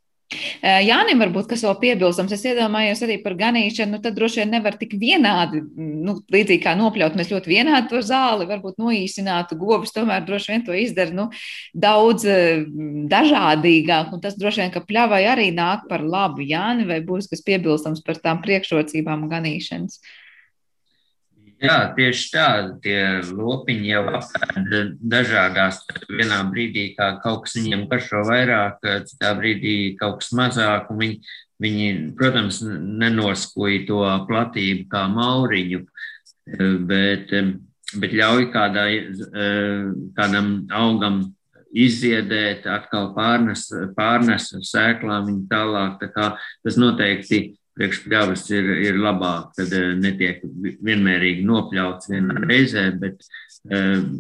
[0.62, 4.76] Jānim, varbūt, kas vēl piebilstams, es iedomājos arī par ganīšanu, nu, tad droši vien nevar
[4.78, 10.22] tik vienādi, nu, līdzīgi kā nopļaut, mēs ļoti vienādi to zāli, varbūt noīsinātu govs, tomēr
[10.28, 11.28] droši vien to izdara, nu,
[11.74, 12.30] daudz
[13.10, 16.46] dažādīgāk, un tas droši vien, ka pļavai arī nāk par labu.
[16.46, 19.98] Jāni, vai būs kas piebilstams par tām priekšrocībām ganīšanas?
[19.98, 20.18] Uh,
[21.60, 22.48] Jā, tieši tā.
[22.84, 23.00] Tie
[23.36, 25.82] lopiņi jau apēda dažādās.
[26.08, 30.88] Vienā brīdī kaut kas viņiem garšo vairāk, citā brīdī kaut kas mazāk.
[30.96, 31.20] Viņi,
[31.60, 35.82] viņi, protams, nenoskuja to platību kā mauriņu,
[36.88, 37.36] bet,
[38.00, 38.92] bet ļauj kādai,
[40.16, 41.22] kādam augam
[41.70, 43.68] izziedēt, atkal pārnes,
[43.98, 46.08] pārnes sēklām viņu tālāk.
[46.16, 50.44] Tā tas noteikti priekšpļavas ir, ir labāk, kad eh, netiek
[50.84, 52.50] vienmērīgi nopļauts vienā mm.
[52.50, 53.24] reizē, bet
[53.72, 54.20] um,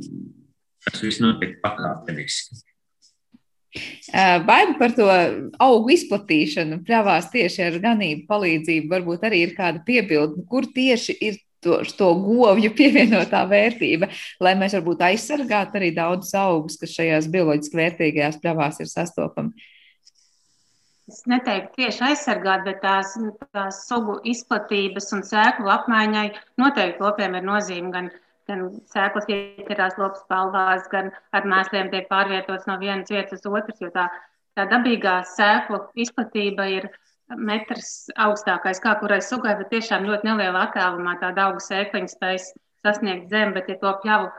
[0.87, 2.63] tas viss notiek pakāpeniski.
[4.47, 5.05] Baigi par to
[5.61, 11.37] augu izplatīšanu pļavās tieši ar ganību palīdzību varbūt arī ir kāda piebilda, kur tieši ir
[11.61, 14.09] to, to govju pievienotā vērtība,
[14.41, 19.69] lai mēs varbūt aizsargātu arī daudzus augus, kas šajās bioloģiski vērtīgajās pļavās ir sastopami
[21.09, 23.15] es neteiktu tieši aizsargāt, bet tās,
[23.55, 26.25] tās sugu izplatības un sēklu apmaiņai
[26.61, 27.91] noteikti lopiem ir nozīme.
[27.95, 28.09] Gan,
[28.49, 33.81] gan sēklas ieķerās lopas spalvās, gan ar mēsliem tiek pārvietots no vienas vietas uz otras,
[33.83, 34.07] jo tā,
[34.57, 36.89] tā dabīgā sēklu izplatība ir
[37.37, 42.51] metrs augstākais, kā kurai sugai, bet tiešām ļoti neliela attālumā tāda auga sēkliņa spējas
[42.85, 44.31] sasniegt zem, bet ja to pļavu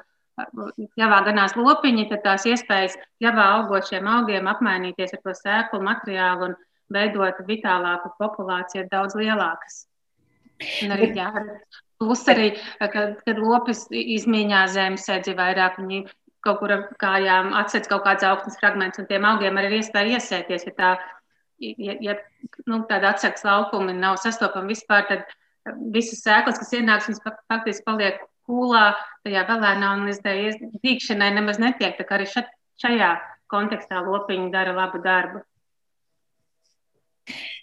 [0.54, 6.56] pļavā ganās lopiņi, tad tās iespējas pļavā augošiem augiem apmainīties ar to sēklu materiālu un
[6.90, 9.84] veidot vitālāku populāciju ir daudz lielākas.
[10.84, 11.30] Un arī, jā,
[12.00, 12.50] plus arī,
[12.80, 16.02] kad, kad lopis izmīņā zemesēdzi vairāk, viņi
[16.44, 20.66] kaut kur kājām atsedz kaut kāds augstnes fragments, un tiem augiem arī ir iespēja iesēties.
[20.68, 20.90] Ja, tā,
[21.60, 22.16] ja, ja
[22.66, 25.28] nu, tāda atsaks laukumi nav sastopama vispār, tad
[25.94, 28.84] visas sēklas, kas ienāks, viņas faktiski paliek kūlā,
[29.26, 30.36] tajā galēnā un līdz tai
[30.82, 31.94] dīkšanai nemaz netiek.
[31.98, 32.26] Tā kā arī
[32.82, 33.12] šajā
[33.50, 35.44] kontekstā lopiņi dara labu darbu.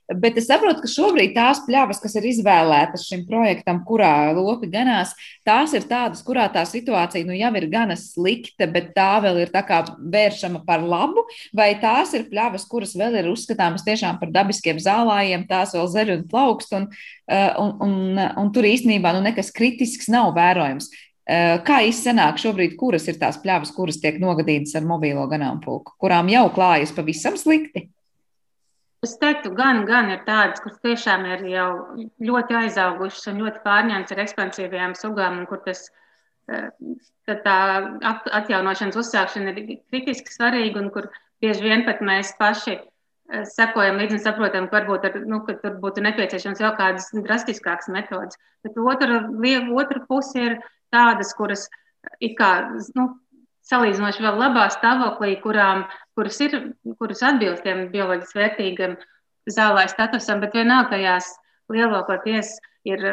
[0.07, 5.09] Bet es saprotu, ka šobrīd tās pļavas, kas ir izvēlētas šim projektam, kurā lopi ganās,
[5.43, 9.51] tās ir tādas, kurā tā situācija nu, jau ir gana slikta, bet tā vēl ir
[9.51, 15.43] vēršama par labu, vai tās ir pļavas, kuras vēl ir uzskatāmas tiešām par dabiskiem zālājiem,
[15.49, 20.07] tās vēl zeļ un plaukst, un, uh, un, un, un tur īstenībā nu, nekas kritisks
[20.13, 20.87] nav vērojams.
[21.27, 26.31] Uh, kā izsanāk šobrīd, kuras ir tās pļavas, kuras tiek nogadītas ar mobīlo ganāmpulku, kurām
[26.31, 27.89] jau klājas pavisam slikti?
[29.05, 31.69] Es teiktu, gan, gan ir tādas, kuras tiešām ir jau
[32.29, 35.83] ļoti aizaugušas un ļoti pārņemtas ar ekspansīvajām sugām, un kur tas
[36.49, 36.71] eh,
[37.29, 37.57] tā
[38.39, 41.11] atjaunošanas uzsākšana ir kritiski svarīga, un kur
[41.43, 45.59] bieži vien pat mēs paši eh, sekojam līdzi un saprotam, ka varbūt ar, nu, ka
[45.61, 48.41] tur būtu nepieciešams vēl kādas drastiskākas metodas.
[48.65, 49.21] Bet otra,
[49.77, 50.57] otra puse ir
[50.89, 51.67] tādas, kuras
[52.19, 52.51] it kā
[52.97, 53.11] nu,
[53.67, 55.85] salīdzinoši vēl labā stāvoklī, kurām,
[56.17, 56.57] kuras, ir,
[57.01, 58.95] kuras atbilst tiem bioloģiski vērtīgiem
[59.51, 61.33] zālē statusam, bet vienalga tajās
[61.71, 62.55] lielākoties
[62.87, 63.03] ir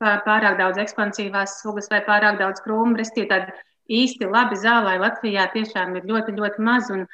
[0.00, 2.96] pārāk daudz ekspansīvās sugas vai pārāk daudz krūmu.
[2.96, 3.56] Restīvi tādi
[4.00, 6.88] īsti labi zālē Latvijā tiešām ir ļoti, ļoti maz.
[6.94, 7.04] Un,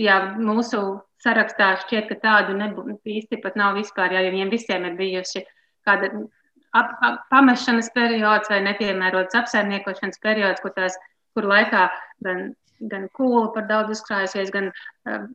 [0.00, 4.94] jā, mūsu sarakstā šķiet, ka tādu nebūtu īsti pat nav vispār, ja viņiem visiem ir
[4.98, 5.42] bijuši
[5.86, 6.12] kāda
[6.72, 10.96] ap, ap, pamešanas periods vai nepiemērots apsaimniekošanas periods, kur tās
[11.34, 11.88] kur laikā
[12.24, 12.50] gan,
[12.92, 15.28] gan kūla par daudz uzkrājusies, gan uh,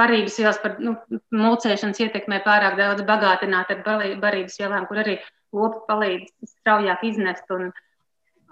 [0.00, 0.96] barības vielas par nu,
[1.34, 3.84] mulcēšanas ietekmē pārāk daudz bagātināt ar
[4.22, 5.18] barības vielām, kur arī
[5.56, 7.70] lopi palīdz straujāk iznest un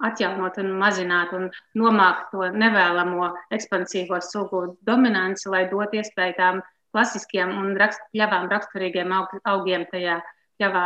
[0.09, 6.61] atjaunot un mazināt un nomākt to nevēlamo ekspansīvo sugu dominanci, lai dot iespēju tām
[6.94, 10.20] klasiskiem un rakst, ļavām raksturīgiem aug, augiem tajā
[10.58, 10.84] pļavā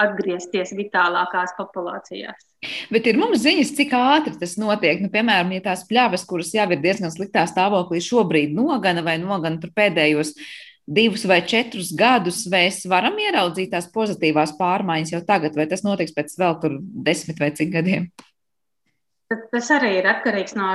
[0.00, 2.48] atgriezties vitālākās populācijās.
[2.92, 5.02] Bet ir mums ziņas, cik ātri tas notiek.
[5.02, 9.72] Nu, piemēram, ja tās pļavas, kuras jau ir diezgan sliktā stāvoklī, šobrīd nogana vai nogana
[9.76, 10.34] pēdējos
[10.92, 16.14] divus vai četrus gadus, mēs varam ieraudzīt tās pozitīvās pārmaiņas jau tagad, vai tas notiks
[16.16, 18.10] pēc vēl tur desmit vai cik gadiem?
[19.52, 20.74] Tas arī ir atkarīgs no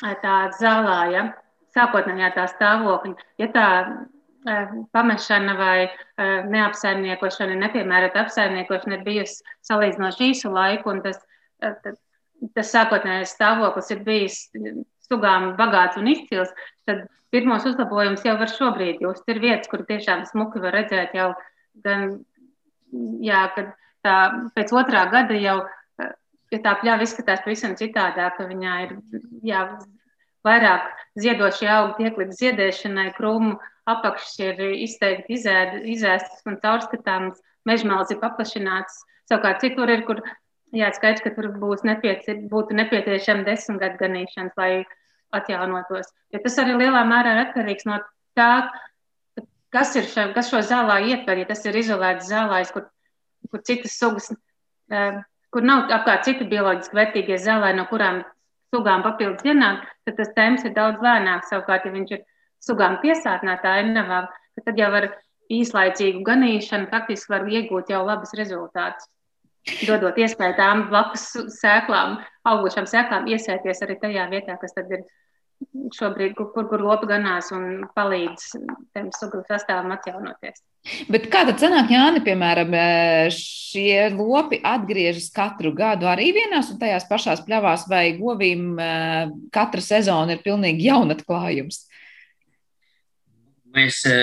[0.00, 1.28] tā zālā, ja?
[1.72, 3.14] sākotnējā tā stāvokļa.
[3.40, 3.68] Ja tā
[4.92, 5.76] pamešana vai
[6.50, 11.20] neapsaimniekošana, nepiemērota apsaimniekošana ir bijusi salīdzinoši īsu laiku, un tas,
[12.56, 14.40] tas sākotnējais stāvoklis ir bijis
[15.06, 16.50] sugām bagāts un izcils,
[16.88, 19.24] tad pirmos uzlabojumus jau var šobrīd just.
[19.30, 21.32] Ir vietas, kur tiešām smuki var redzēt jau
[21.84, 22.18] gan,
[23.24, 23.72] jā, kad
[24.04, 24.18] tā
[24.56, 25.60] pēc otrā gada jau,
[26.52, 28.96] ja tā pļāva izskatās pavisam citādāk, ka viņā ir,
[29.46, 29.66] jā,
[30.46, 30.90] vairāk
[31.22, 33.56] ziedošie augi tiek līdz ziedēšanai, krūmu
[33.90, 39.02] apakšs ir izteikti izēstas un caurskatāmas, mežmāls ir paplašināts.
[39.30, 40.22] Savukārt citur ir, kur
[40.76, 44.84] jāatskaidrs, ka tur būs nepieci, būtu nepieciešama desmit gadu ganīšanas, lai
[45.32, 46.10] atjaunotos.
[46.32, 47.98] Jo tas arī lielā mērā ir atkarīgs no
[48.38, 48.68] tā,
[49.74, 51.42] kas, ir še, kas šo zālā ietver.
[51.42, 52.88] Ja tas ir izolēts zālājs, kur,
[53.50, 54.30] kur citas sugas,
[54.92, 58.22] eh, kur nav apkārt citi bioloģiski vērtīgie zālāji, no kurām
[58.72, 61.50] sugām papildus ienāk, tad tas temps ir daudz lēnāks.
[61.52, 62.24] Savukārt, ja viņš ir
[62.62, 64.24] sugām piesātnētā ainavā,
[64.64, 65.08] tad jau ar
[65.52, 69.08] īslaicīgu ganīšanu faktiski var iegūt jau labus rezultātus.
[69.86, 71.28] Dodot iespēju tām blakus
[71.60, 72.16] sēklām,
[72.50, 75.04] augošām sēklām iesēties arī tajā vietā, kas tad ir
[75.94, 78.46] šobrīd, kur, kur lopi ganās un palīdz
[78.96, 80.64] tam sugu sastāvam atjaunoties.
[81.12, 82.74] Bet kā tad sanāk, Jāni, piemēram,
[83.36, 89.84] šie lopi atgriežas katru gadu arī vienās un tajās pašās pļavās, vai govīm eh, katra
[89.84, 91.84] sezona ir pilnīgi jaunatklājums?
[93.72, 94.16] Mēs e,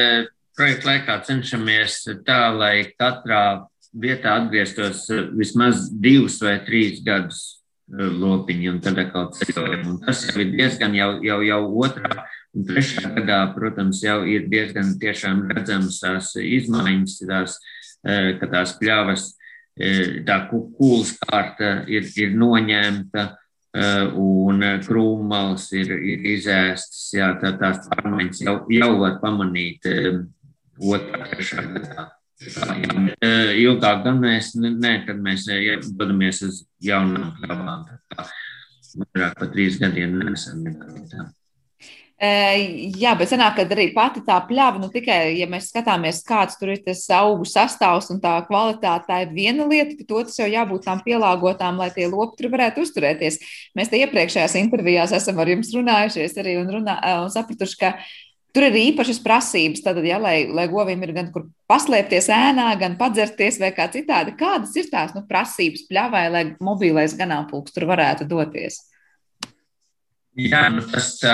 [0.57, 3.65] projekta laikā cenšamies tā, lai katrā
[3.97, 7.41] vietā atgrieztos e, vismaz divus vai trīs gadus
[7.89, 9.97] e, lopiņi, un tad atkal ceļojam.
[10.05, 14.93] Tas jau ir diezgan jau, jau, jau otrā un trešā gadā, protams, jau ir diezgan
[15.01, 17.57] tiešām redzams tās izmaiņas, tās,
[18.39, 19.25] ka tās pļavas,
[20.25, 23.25] tā kūlas kārta ir, ir noņemta,
[23.77, 27.09] un eh, krūmals ir, ir izēstas.
[27.13, 30.21] Jā, tā, tās pārmaiņas jau, jau var pamanīt eh,
[30.79, 32.07] otrā, trešā gadā.
[33.59, 35.43] Ilgāk gan mēs, ne, kad mēs
[35.91, 37.83] dodamies uz jaunām kravām.
[38.99, 41.35] Vairāk par trīs gadiem nesam nekad.
[42.19, 46.73] Jā, bet sanāk, ka arī pati tā pļava, nu tikai, ja mēs skatāmies, kāds tur
[46.73, 50.83] ir tas augu sastāvs un tā kvalitāte, tā ir viena lieta, bet otrs jau jābūt
[50.83, 53.39] tām pielāgotām, lai tie lopi tur varētu uzturēties.
[53.79, 57.93] Mēs te iepriekšējās intervijās esam ar jums runājušies arī un, runā, un sapratuši, ka
[58.51, 62.99] tur ir īpašas prasības, tad, ja, lai, lai govīm ir gan kur paslēpties ēnā, gan
[62.99, 64.35] padzerties vai kā citādi.
[64.35, 68.88] Kādas ir tās nu, prasības pļavai, lai mobilais ganāmpulks tur varētu doties?
[70.39, 71.33] Jā, nu tas tā,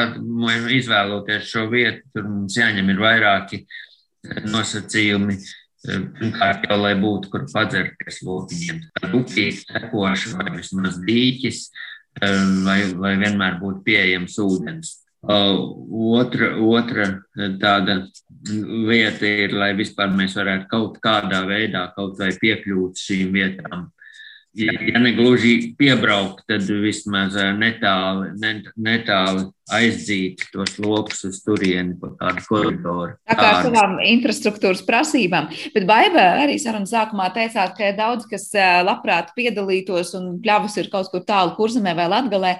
[0.74, 5.38] izvēloties šo vietu, tur mums jāņem ir vairāki eh, nosacījumi.
[5.86, 8.80] Pirmkārt, jau lai būtu, kur padzerties lopiņiem.
[8.98, 11.60] Tā upīte, tekoša vai vismaz dīķis,
[12.66, 14.96] lai, lai vienmēr būtu pieejams ūdens.
[15.26, 17.06] Otra, otra
[17.62, 18.00] tāda
[18.46, 23.88] lieta ir, lai vispār mēs varētu kaut kādā veidā kaut vai piekļūt šīm vietām.
[24.56, 28.32] Ja, ja ne gluži piebraukt, tad vismaz netāli,
[28.76, 33.16] netāli aizdzīt tos lokus uz turieni pa kādu koridoru.
[33.28, 35.50] Tā kā ar savām infrastruktūras prasībām.
[35.76, 38.52] Bet Baiba arī sarunas sākumā teicāt, ka daudz, kas
[38.86, 42.58] labprāt piedalītos un pļavas ir kaut kur tālu kurzemē vai latgalē.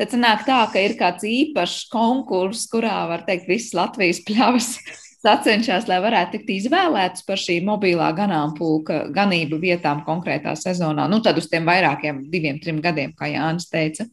[0.00, 4.74] Tad sanāk tā, ka ir kāds īpašs konkurss, kurā var teikt visas Latvijas pļavas
[5.22, 11.06] sacenšas, lai varētu tikt izvēlētas par šī mobilā ganāmpulka ganību vietām konkrētā sezonā.
[11.10, 14.08] Nu, tad uz tiem vairākiem, diviem, trim gadiem, kā Jānis teica.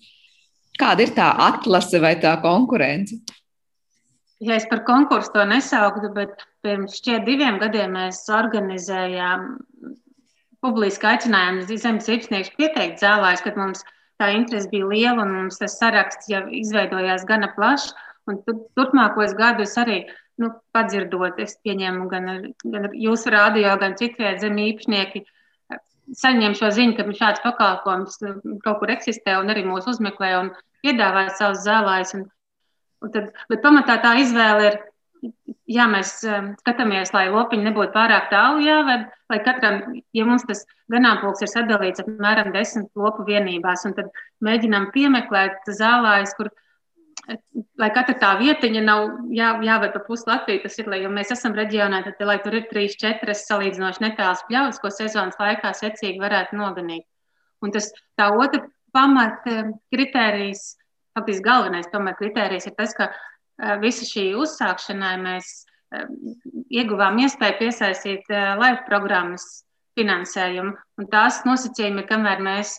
[0.80, 3.19] Kāda ir tā atlase vai tā konkurence?
[4.39, 9.50] Ja es par konkursu to nesauktu, bet pirms šķiet diviem gadiem mēs organizējām
[10.63, 13.84] publiski aicinājumu zemes īpašnieks pieteikt zālēs, kad mums
[14.19, 17.91] tā interese bija liela un mums tas saraksts jau izveidojās gana plašs.
[18.78, 20.04] Turpmākos gadus arī
[20.39, 22.30] nu, padzirdot, es pieņēmu gan,
[22.63, 25.25] gan jūsu rādio, gan citviet zem īpašnieki,
[26.17, 28.19] saņem šo ziņu, ka šāds pakalpojums
[28.65, 30.54] kaut kur eksistē un arī mūs uzmeklē un
[30.86, 32.15] piedāvā savus zālājus.
[32.17, 32.30] Un,
[33.06, 34.80] un tad, bet pamatā tā izvēle ir,
[35.69, 39.82] jā, mēs um, skatāmies, lai lopiņi nebūtu pārāk tālu jāved, lai katram,
[40.15, 44.10] ja mums tas ganāmpulks ir sadalīts apmēram desmit lopu vienībās, un tad
[44.45, 46.49] mēģinām piemeklēt zālājus, kur
[47.80, 50.63] lai katra tā vietiņa nav jā, jāved pa pusi Latviju.
[50.63, 54.82] Tas ir, lai mēs esam reģionā, tad, lai tur ir trīs, četras salīdzinoši netālas pļavas,
[54.82, 57.06] ko sezonas laikā secīgi varētu noganīt.
[57.65, 58.63] Un tas tā otra
[58.96, 59.72] pamat eh,
[61.18, 65.50] faktiski galvenais pamat kritērijs ir tas, ka eh, visa šī uzsākšanai mēs
[65.94, 66.06] eh,
[66.82, 69.65] ieguvām iespēju piesaistīt live programmas
[70.00, 70.78] finansējumu.
[71.02, 72.78] Un tās nosacījumi ir, kamēr mēs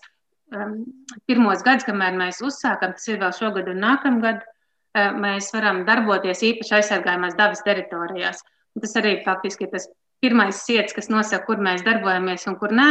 [1.31, 6.43] pirmos gadus, kamēr mēs uzsākam, tas ir vēl šogad un nākamgad, uh, mēs varam darboties
[6.51, 8.43] īpaši aizsargājumās dabas teritorijās.
[8.75, 9.89] Un tas arī faktiski ir tas
[10.23, 12.91] pirmais sirds, kas nosaka, kur mēs darbojamies un kur nē.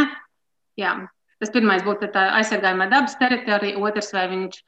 [0.80, 0.96] Jā,
[1.40, 4.58] tas pirmais būtu tā aizsargājumā dabas teritorija, otrs vai viņš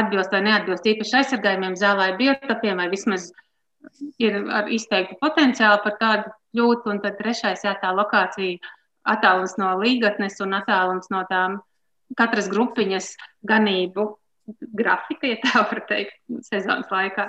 [0.00, 3.30] atbilst vai neatbilst īpaši aizsargājumiem zālē biotopiem vai vismaz
[4.22, 6.86] ir ar izteiktu potenciālu par tādu kļūt.
[6.92, 8.58] Un tad trešais, jā, tā lokācija
[9.08, 11.58] attālums no līgatnes un attālums no tām
[12.18, 13.12] katras grupiņas
[13.46, 14.06] ganību
[14.74, 16.16] grafika, ja tā var teikt,
[16.48, 17.28] sezonas laikā.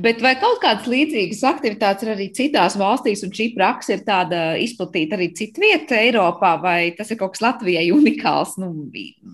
[0.00, 4.40] Bet vai kaut kādas līdzīgas aktivitātes ir arī citās valstīs, un šī praksa ir tāda
[4.60, 8.70] izplatīta arī citvietā Eiropā, vai tas ir kaut kas Latvijai unikāls, nu,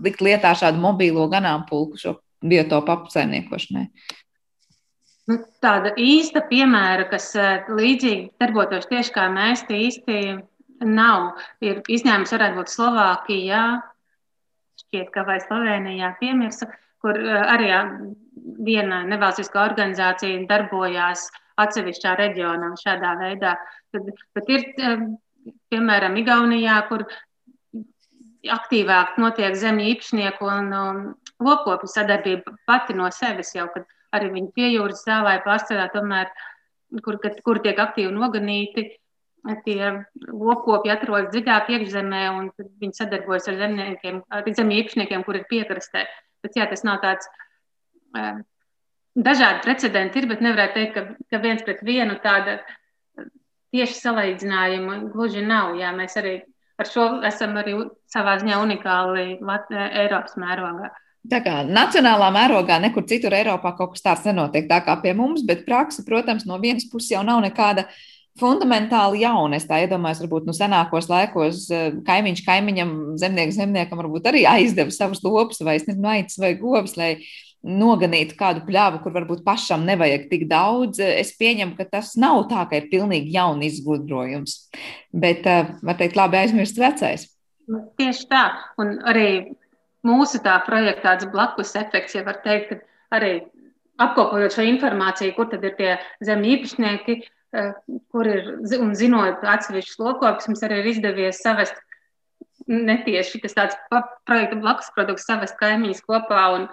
[0.03, 3.87] likt lietā šādu mobīlo ganāmpulku šo biotopu apsaimniekošanai?
[5.31, 10.19] Nu, tāda īsta piemēra, kas eh, līdzīgi darbotos tieši kā mēs, īsti
[10.87, 11.41] nav.
[11.65, 13.63] Ir izņēmums varētu būt Slovākija,
[14.83, 16.69] šķiet, ka vai Slovenijā piemirsa,
[17.03, 17.71] kur eh, arī
[18.67, 21.29] viena nevalstiskā organizācija darbojās
[21.61, 23.57] atsevišķā reģionā šādā veidā.
[23.95, 25.07] Tad, bet ir, eh,
[25.73, 27.07] piemēram, Igaunijā, kur
[28.53, 31.01] aktīvāk notiek zemju īpašnieku un um,
[31.43, 36.31] lokopu sadarbība pati no sevis jau, kad arī viņi pie jūras zālē pārstāvā tomēr,
[37.03, 38.87] kur, kad, kur tiek aktīvi noganīti,
[39.67, 39.91] tie
[40.33, 46.07] lokopi atrodas dziļāk iekšzemē, un viņi sadarbojas ar zemniekiem, zemju īpašniekiem, kur ir piekrastē.
[46.45, 47.29] Bet, jā, tas nav tāds.
[49.17, 52.59] Dažādi precedenti ir, bet nevarētu teikt, ka, ka viens pret vienu tāda
[53.75, 55.77] tieši salīdzinājuma gluži nav.
[55.81, 56.39] Jā, mēs arī
[56.77, 57.79] ar šo esam arī
[58.13, 60.93] savā ziņā unikāli Lat Eiropas mērogā.
[61.27, 65.43] Tā kā nacionālā mērogā nekur citur Eiropā kaut kas tāds nenotiek tā kā pie mums,
[65.49, 67.97] bet praksa, protams, no vienas puses jau nav nekāda uh,
[68.41, 69.59] fundamentāli jauna.
[69.59, 74.95] Es tā iedomājos, varbūt nu, senākos laikos eh, kaimiņš kaimiņam, zemnieks zemniekam varbūt arī aizdeva
[74.95, 77.17] savus lopus vai aicis vai govs, lai
[77.67, 81.01] noganītu kādu pļāvu, kur varbūt pašam nevajag tik daudz.
[81.03, 84.59] Es pieņemu, ka tas nav tā, ka ir pilnīgi jauna izgudrojums,
[85.13, 87.29] bet, eh, var teikt, labi aizmirst vecais.
[87.67, 88.45] Nu, tieši tā,
[88.79, 89.57] un arī
[90.07, 93.41] mūsu tā projekta tāds blakus efekts, ja var teikt, ka arī
[93.99, 97.17] apkopojot šo informāciju, kur tad ir tie zemju īpašnieki,
[98.13, 98.49] kur ir,
[98.81, 101.79] un zinot atsevišķus lokopus, mums arī ir izdevies savest
[102.67, 103.79] netieši tas tāds
[104.27, 106.67] projekta blakus produkts, savest kaimiņus kopā un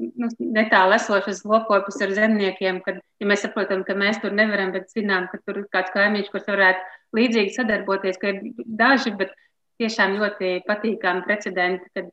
[0.00, 4.90] nu, netālu esošas lokopus ar zemniekiem, kad, ja mēs saprotam, ka mēs tur nevaram, bet
[4.94, 8.40] zinām, ka tur ir kāds kaimiņš, kurš varētu līdzīgi sadarboties, ka ir
[8.80, 9.36] daži, bet
[9.80, 12.10] tiešām ļoti patīkami precedenti, kad,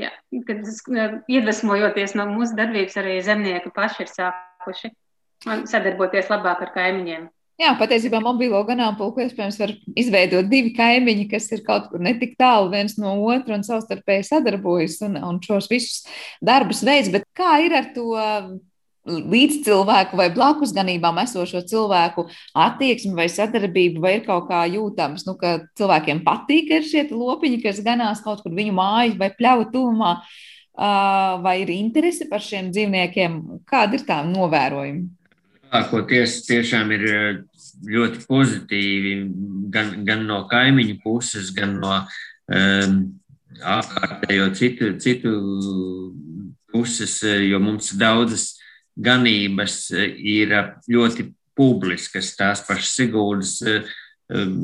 [0.00, 0.12] jā,
[0.48, 0.68] kad
[1.32, 4.92] iedvesmojoties no mūsu darbības arī zemnieki paši ir sākuši
[5.44, 7.26] sadarboties labāk ar kaimiņiem.
[7.56, 12.68] Jā, patiesībā mobilo ganāmpulku iespējams var izveidot divi kaimiņi, kas ir kaut kur netik tālu
[12.74, 16.02] viens no otra un savstarpēji sadarbojas un, un šos visus
[16.44, 17.08] darbus veids.
[17.14, 18.10] Bet kā ir ar to
[19.06, 22.26] līdz cilvēku vai blakus ganībām esošo cilvēku
[22.58, 27.80] attieksmi vai sadarbību, vai ir kaut kā jūtams, nu, ka cilvēkiem patīk šie lopiņi, kas
[27.86, 30.16] ganās kaut kur viņu mājas vai pļauju tuvumā,
[31.40, 33.38] vai ir interese par šiem dzīvniekiem?
[33.64, 35.06] Kāda ir tā novērojuma?
[35.66, 37.04] Lielākoties tiešām ir
[37.86, 39.14] ļoti pozitīvi
[39.72, 41.96] gan, gan no kaimiņu puses, gan no
[42.46, 43.00] um,
[43.60, 45.32] apkārtējo citu, citu
[46.72, 48.54] puses, jo mums daudzas
[48.96, 50.54] ganības ir
[50.88, 52.34] ļoti publiskas.
[52.36, 53.56] Tās pašas Sigūdas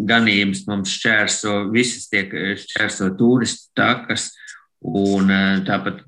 [0.08, 2.32] ganības mums šķērso, visas tiek
[2.62, 4.32] šķērso turistu takas.
[4.82, 5.30] Un
[5.66, 6.00] tāpat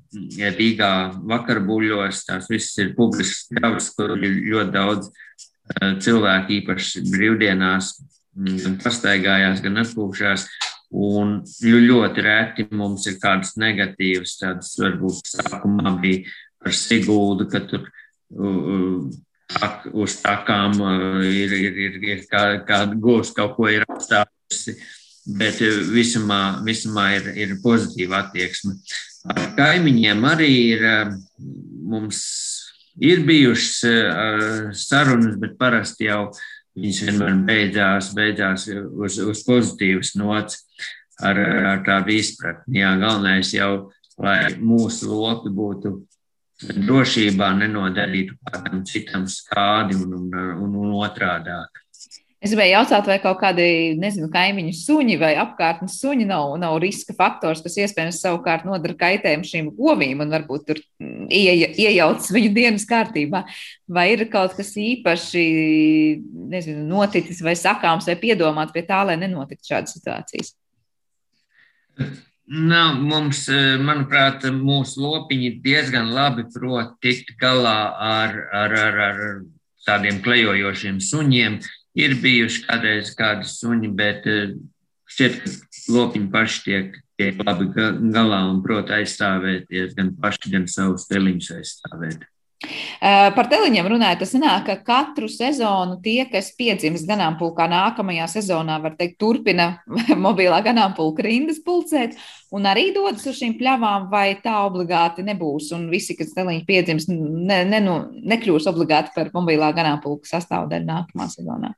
[0.57, 0.91] Rīgā
[1.23, 5.11] vakarbuļos tās visas ir publiskas pļavas, kur ir ļoti daudz
[6.03, 7.93] cilvēku, īpaši brīvdienās,
[8.35, 10.47] gan pastaigājās, gan atpūšās.
[10.95, 16.27] Un ļoti reti mums ir kādas negatīvas, tādas varbūt sākumā bija
[16.61, 17.87] par Sigūdu, ka tur
[19.95, 20.77] uz takām
[21.23, 24.77] ir, ir, ir, ir kā, kāda govs kaut ko ir apstājusi,
[25.25, 25.61] bet
[25.91, 28.75] visumā, visumā ir, ir pozitīva attieksme.
[29.33, 30.83] Ar kaimiņiem arī ir
[31.85, 32.19] mums
[33.01, 36.29] ir bijušas sarunas, bet parasti jau
[36.75, 40.61] viņas vienmēr beidzās, beidzās uz, uz pozitīvas nots
[41.23, 41.39] ar,
[41.71, 42.81] ar tādu izpratni.
[42.81, 43.71] Jā, galvenais jau,
[44.21, 45.95] lai mūsu lopi būtu
[46.85, 50.29] drošībā nenodarītu kādam citam skādi un, un,
[50.63, 51.84] un, un otrādāk.
[52.45, 53.63] Es gribēju jautāt, vai kaut kādi,
[53.97, 59.47] nezinu, kaimiņu suņi vai apkārtnes suņi nav, nav riska faktors, kas iespējams savukārt nodara kaitējumu
[59.49, 63.41] šīm govīm un varbūt tur ie, iejaucas viņu dienas kārtībā.
[63.89, 65.45] Vai ir kaut kas īpaši,
[66.51, 70.53] nezinu, noticis vai sakāms vai piedomāts pie tā, lai nenotiktu šādas situācijas?
[72.45, 79.23] Nav, mums, eh, manuprāt, mūsu lopiņi diezgan labi prot tikt galā ar, ar, ar, ar
[79.89, 81.57] tādiem klejojošiem suņiem.
[81.95, 84.55] Ir bijuši kādreiz kādi suņi, bet eh,
[85.15, 91.07] šķiet, ka lopiņi paši tiek, tiek labi galā un prot aizstāvēties gan paši, gan savus
[91.11, 92.25] teliņus aizstāvēt.
[92.63, 98.77] Eh, par teliņiem runājot, tas sanāk, ka katru sezonu tie, kas piedzimst ganāmpulkā nākamajā sezonā,
[98.81, 99.67] var teikt, turpina
[100.25, 102.15] mobilā ganāmpulka rindas pulcēt
[102.55, 105.73] un arī dodas uz šīm pļavām, vai tā obligāti nebūs.
[105.75, 111.27] Un visi, kas teliņi piedzimst, ne, ne, nu, nekļūs obligāti par mobilā ganāmpulka sastāvdaļu nākamā
[111.35, 111.75] sezonā.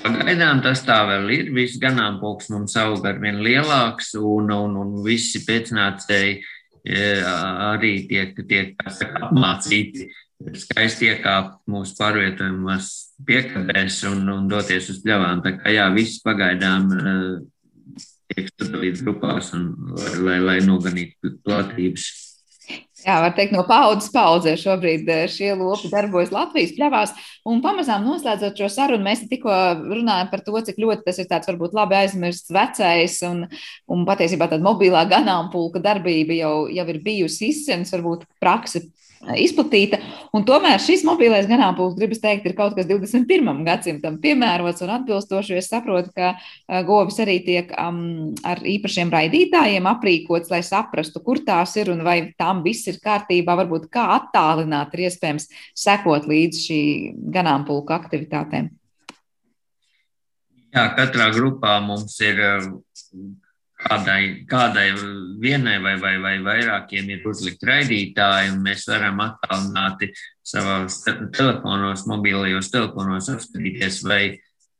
[0.00, 1.50] Pagaidām tas tā vēl ir.
[1.56, 6.40] Viss ganāmpulks mums aug ar vien lielāks, un, un, un visi pēcnācēji
[6.88, 10.08] arī tiek, tiek apmācīti
[10.56, 12.90] skaisti iekāpt mūsu pārvietojumās
[13.28, 15.42] piekabēs un, un doties uz pļavām.
[15.44, 16.88] Tā kā jā, viss pagaidām
[18.30, 19.68] tiek sadalīts grupās, un,
[20.24, 22.08] lai, lai noganītu platības.
[23.00, 27.14] Jā, var teikt, no paudzes paudzē šobrīd šie lopi darbojas Latvijas pļavās.
[27.48, 29.54] Un pamazām noslēdzot šo sarunu, mēs tikko
[29.88, 33.46] runājam par to, cik ļoti tas ir tāds varbūt labi aizmirsts vecais un,
[33.88, 38.84] un patiesībā tāda mobilā ganāmpulka darbība jau, jau ir bijusi izsens, varbūt praksa
[39.20, 39.98] izplatīta.
[40.36, 43.62] Un tomēr šis mobilais ganāmpulks, gribas teikt, ir kaut kas 21.
[43.66, 45.58] gadsimtam piemērots un atbilstoši.
[45.60, 46.32] Es saprotu, ka
[46.88, 52.18] govis arī tiek um, ar īpašiem raidītājiem aprīkots, lai saprastu, kur tās ir un vai
[52.40, 53.58] tam viss ir kārtībā.
[53.60, 56.82] Varbūt kā attālināt ir iespējams sekot līdz šī
[57.34, 58.70] ganāmpulka aktivitātēm.
[60.70, 62.38] Jā, katrā grupā mums ir
[63.84, 64.88] kādai, kādai
[65.40, 70.10] vienai vai, vai, vai vairākiem ir uzlikt raidītāji, un mēs varam attālināti
[70.46, 74.22] savos telefonos, mobilajos telefonos apskatīties, vai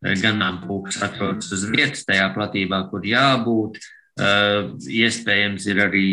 [0.01, 3.80] ganāmpulks atrodas uz vietas tajā platībā, kur jābūt.
[4.20, 6.09] Uh, iespējams, ir arī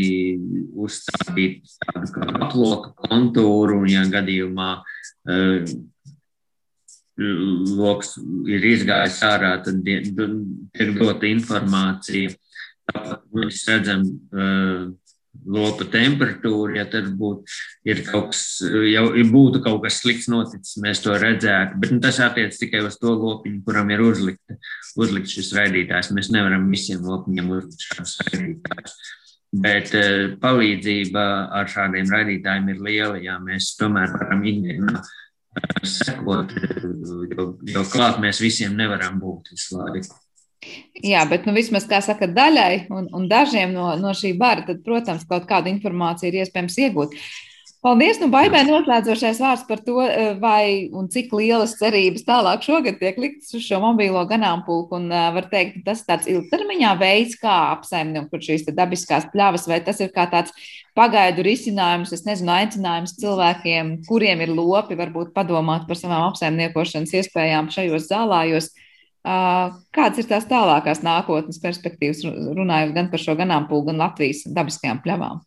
[0.79, 5.71] uzstādīt tādu kā aploka kontūru, un, ja gadījumā uh,
[7.17, 8.13] loks
[8.47, 12.31] ir izgājis ārā, tad tiek dota informācija
[13.35, 14.87] mēs redzam uh,
[15.45, 17.45] lopa temperatūru, ja tad būtu
[18.07, 18.41] kaut kas,
[18.89, 21.77] jau būtu kaut kas slikts noticis, mēs to redzētu.
[21.81, 24.57] Bet nu, tas attiec tikai uz to lopiņu, kuram ir uzlikta,
[24.99, 26.11] uzlikt šis raidītājs.
[26.15, 28.97] Mēs nevaram visiem lopiņiem uzlikt šādus raidītājus.
[29.67, 31.23] Bet uh, palīdzība
[31.55, 35.05] ar šādiem raidītājiem ir liela, ja mēs tomēr varam ikdienā
[35.87, 36.51] sekot,
[37.31, 40.19] jo, jo klāt mēs visiem nevaram būt visu laiku.
[41.05, 44.81] Jā, bet nu, vismaz, kā saka, daļai un, un dažiem no, no šī bara, tad,
[44.85, 47.13] protams, kaut kādu informāciju ir iespējams iegūt.
[47.85, 48.17] Paldies!
[48.17, 53.19] Nu, Baibai noslēdzošais vārds par to, eh, vai un cik lielas cerības tālāk šogad tiek
[53.21, 54.97] liktas uz šo mobīlo ganāmpulku.
[54.97, 59.77] Un uh, var teikt, tas ir tāds ilgtermiņā veids, kā apsaimniekot šīs dabiskās pļavas, vai
[59.85, 60.57] tas ir kā tāds
[60.97, 67.69] pagaidu risinājums, es nezinu, aicinājums cilvēkiem, kuriem ir lopi, varbūt padomāt par savām apsaimniekošanas iespējām
[67.77, 68.73] šajos zālājos.
[69.27, 72.21] Kādas ir tās tālākās nākotnes perspektīvas,
[72.55, 75.41] runājot gan par šo ganāmpulku, gan Latvijas dabiskajām pļavām?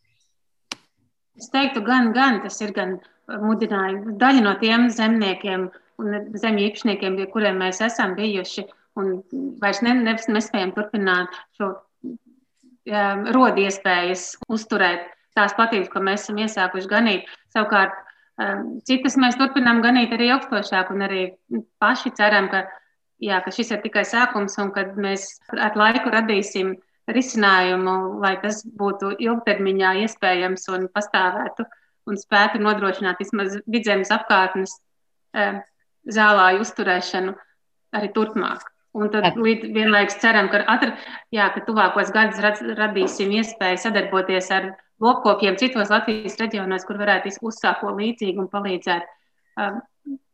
[1.40, 2.98] Es teiktu, gan, gan tas ir gan
[3.40, 4.18] mudinājums.
[4.20, 5.70] Daļa no tiem zemniekiem
[6.00, 8.66] un zemju īpašniekiem, pie kuriem mēs esam bijuši,
[9.00, 9.14] un
[9.62, 15.08] vairs ne, ne, nespējam turpināt šo um, rodu iespējas uzturēt
[15.38, 17.32] tās platības, ko mēs esam iesākuši ganīt.
[17.54, 17.96] Savukārt,
[18.40, 21.24] um, citas mēs turpinām ganīt arī augstošāk, un arī
[21.80, 22.66] paši ceram, ka,
[23.20, 26.74] jā, ka šis ir tikai sākums, un kad mēs ar laiku radīsim
[27.10, 31.66] risinājumu, lai tas būtu ilgtermiņā iespējams un pastāvētu
[32.10, 34.76] un spētu nodrošināt vismaz vidzemes apkārtnes
[35.34, 35.46] e,
[36.10, 37.34] zālāju uzturēšanu
[37.98, 38.64] arī turpmāk.
[38.96, 40.96] Un tad līdz vienlaikus ceram, ka, atra,
[41.34, 47.84] jā, ka tuvākos gadus radīsim iespēju sadarboties ar lopkopiem citos Latvijas reģionos, kur varētu uzsākt
[47.84, 49.78] ko līdzīgu un palīdzēt um,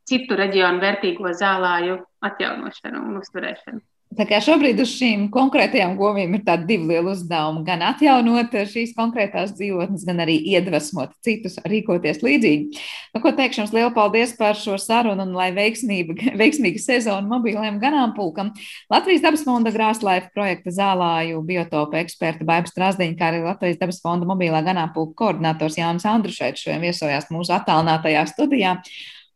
[0.08, 2.00] citu reģionu vērtīgo zālāju
[2.30, 3.84] atjaunošanu un uzturēšanu.
[4.16, 8.94] Tā kā šobrīd uz šīm konkrētajām govīm ir tādi divi lieli uzdevumi- gan atjaunot šīs
[8.96, 12.78] konkrētās dzīvotnes, gan arī iedvesmot citus rīkoties līdzīgi.
[13.12, 15.50] Nu, ko teikšu jums lielu paldies par šo sarunu un lai
[16.40, 18.54] veiksmīga sezona mobiliem ganāmpulkam.
[18.88, 24.24] Latvijas dabas fonda Grāslaifa projekta zālāju biotopa eksperta Baiba Strasdiņa, kā arī Latvijas dabas fonda
[24.24, 28.78] mobilā ganāmpulka koordinators Jānis Andrušēts šodien viesojās mūsu attālinātajā studijā.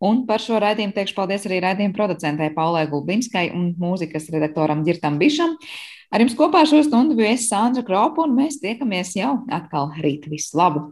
[0.00, 5.18] Un par šo raidījumu teikšu paldies arī raidījuma producentei Paulai Gulbinskai un mūzikas redaktoram Girtam
[5.20, 5.58] Bišam.
[6.10, 10.24] Ar jums kopā šo stundu bija es Sandra Kropa, un mēs tiekamies jau atkal rīt.
[10.32, 10.86] Visu labu!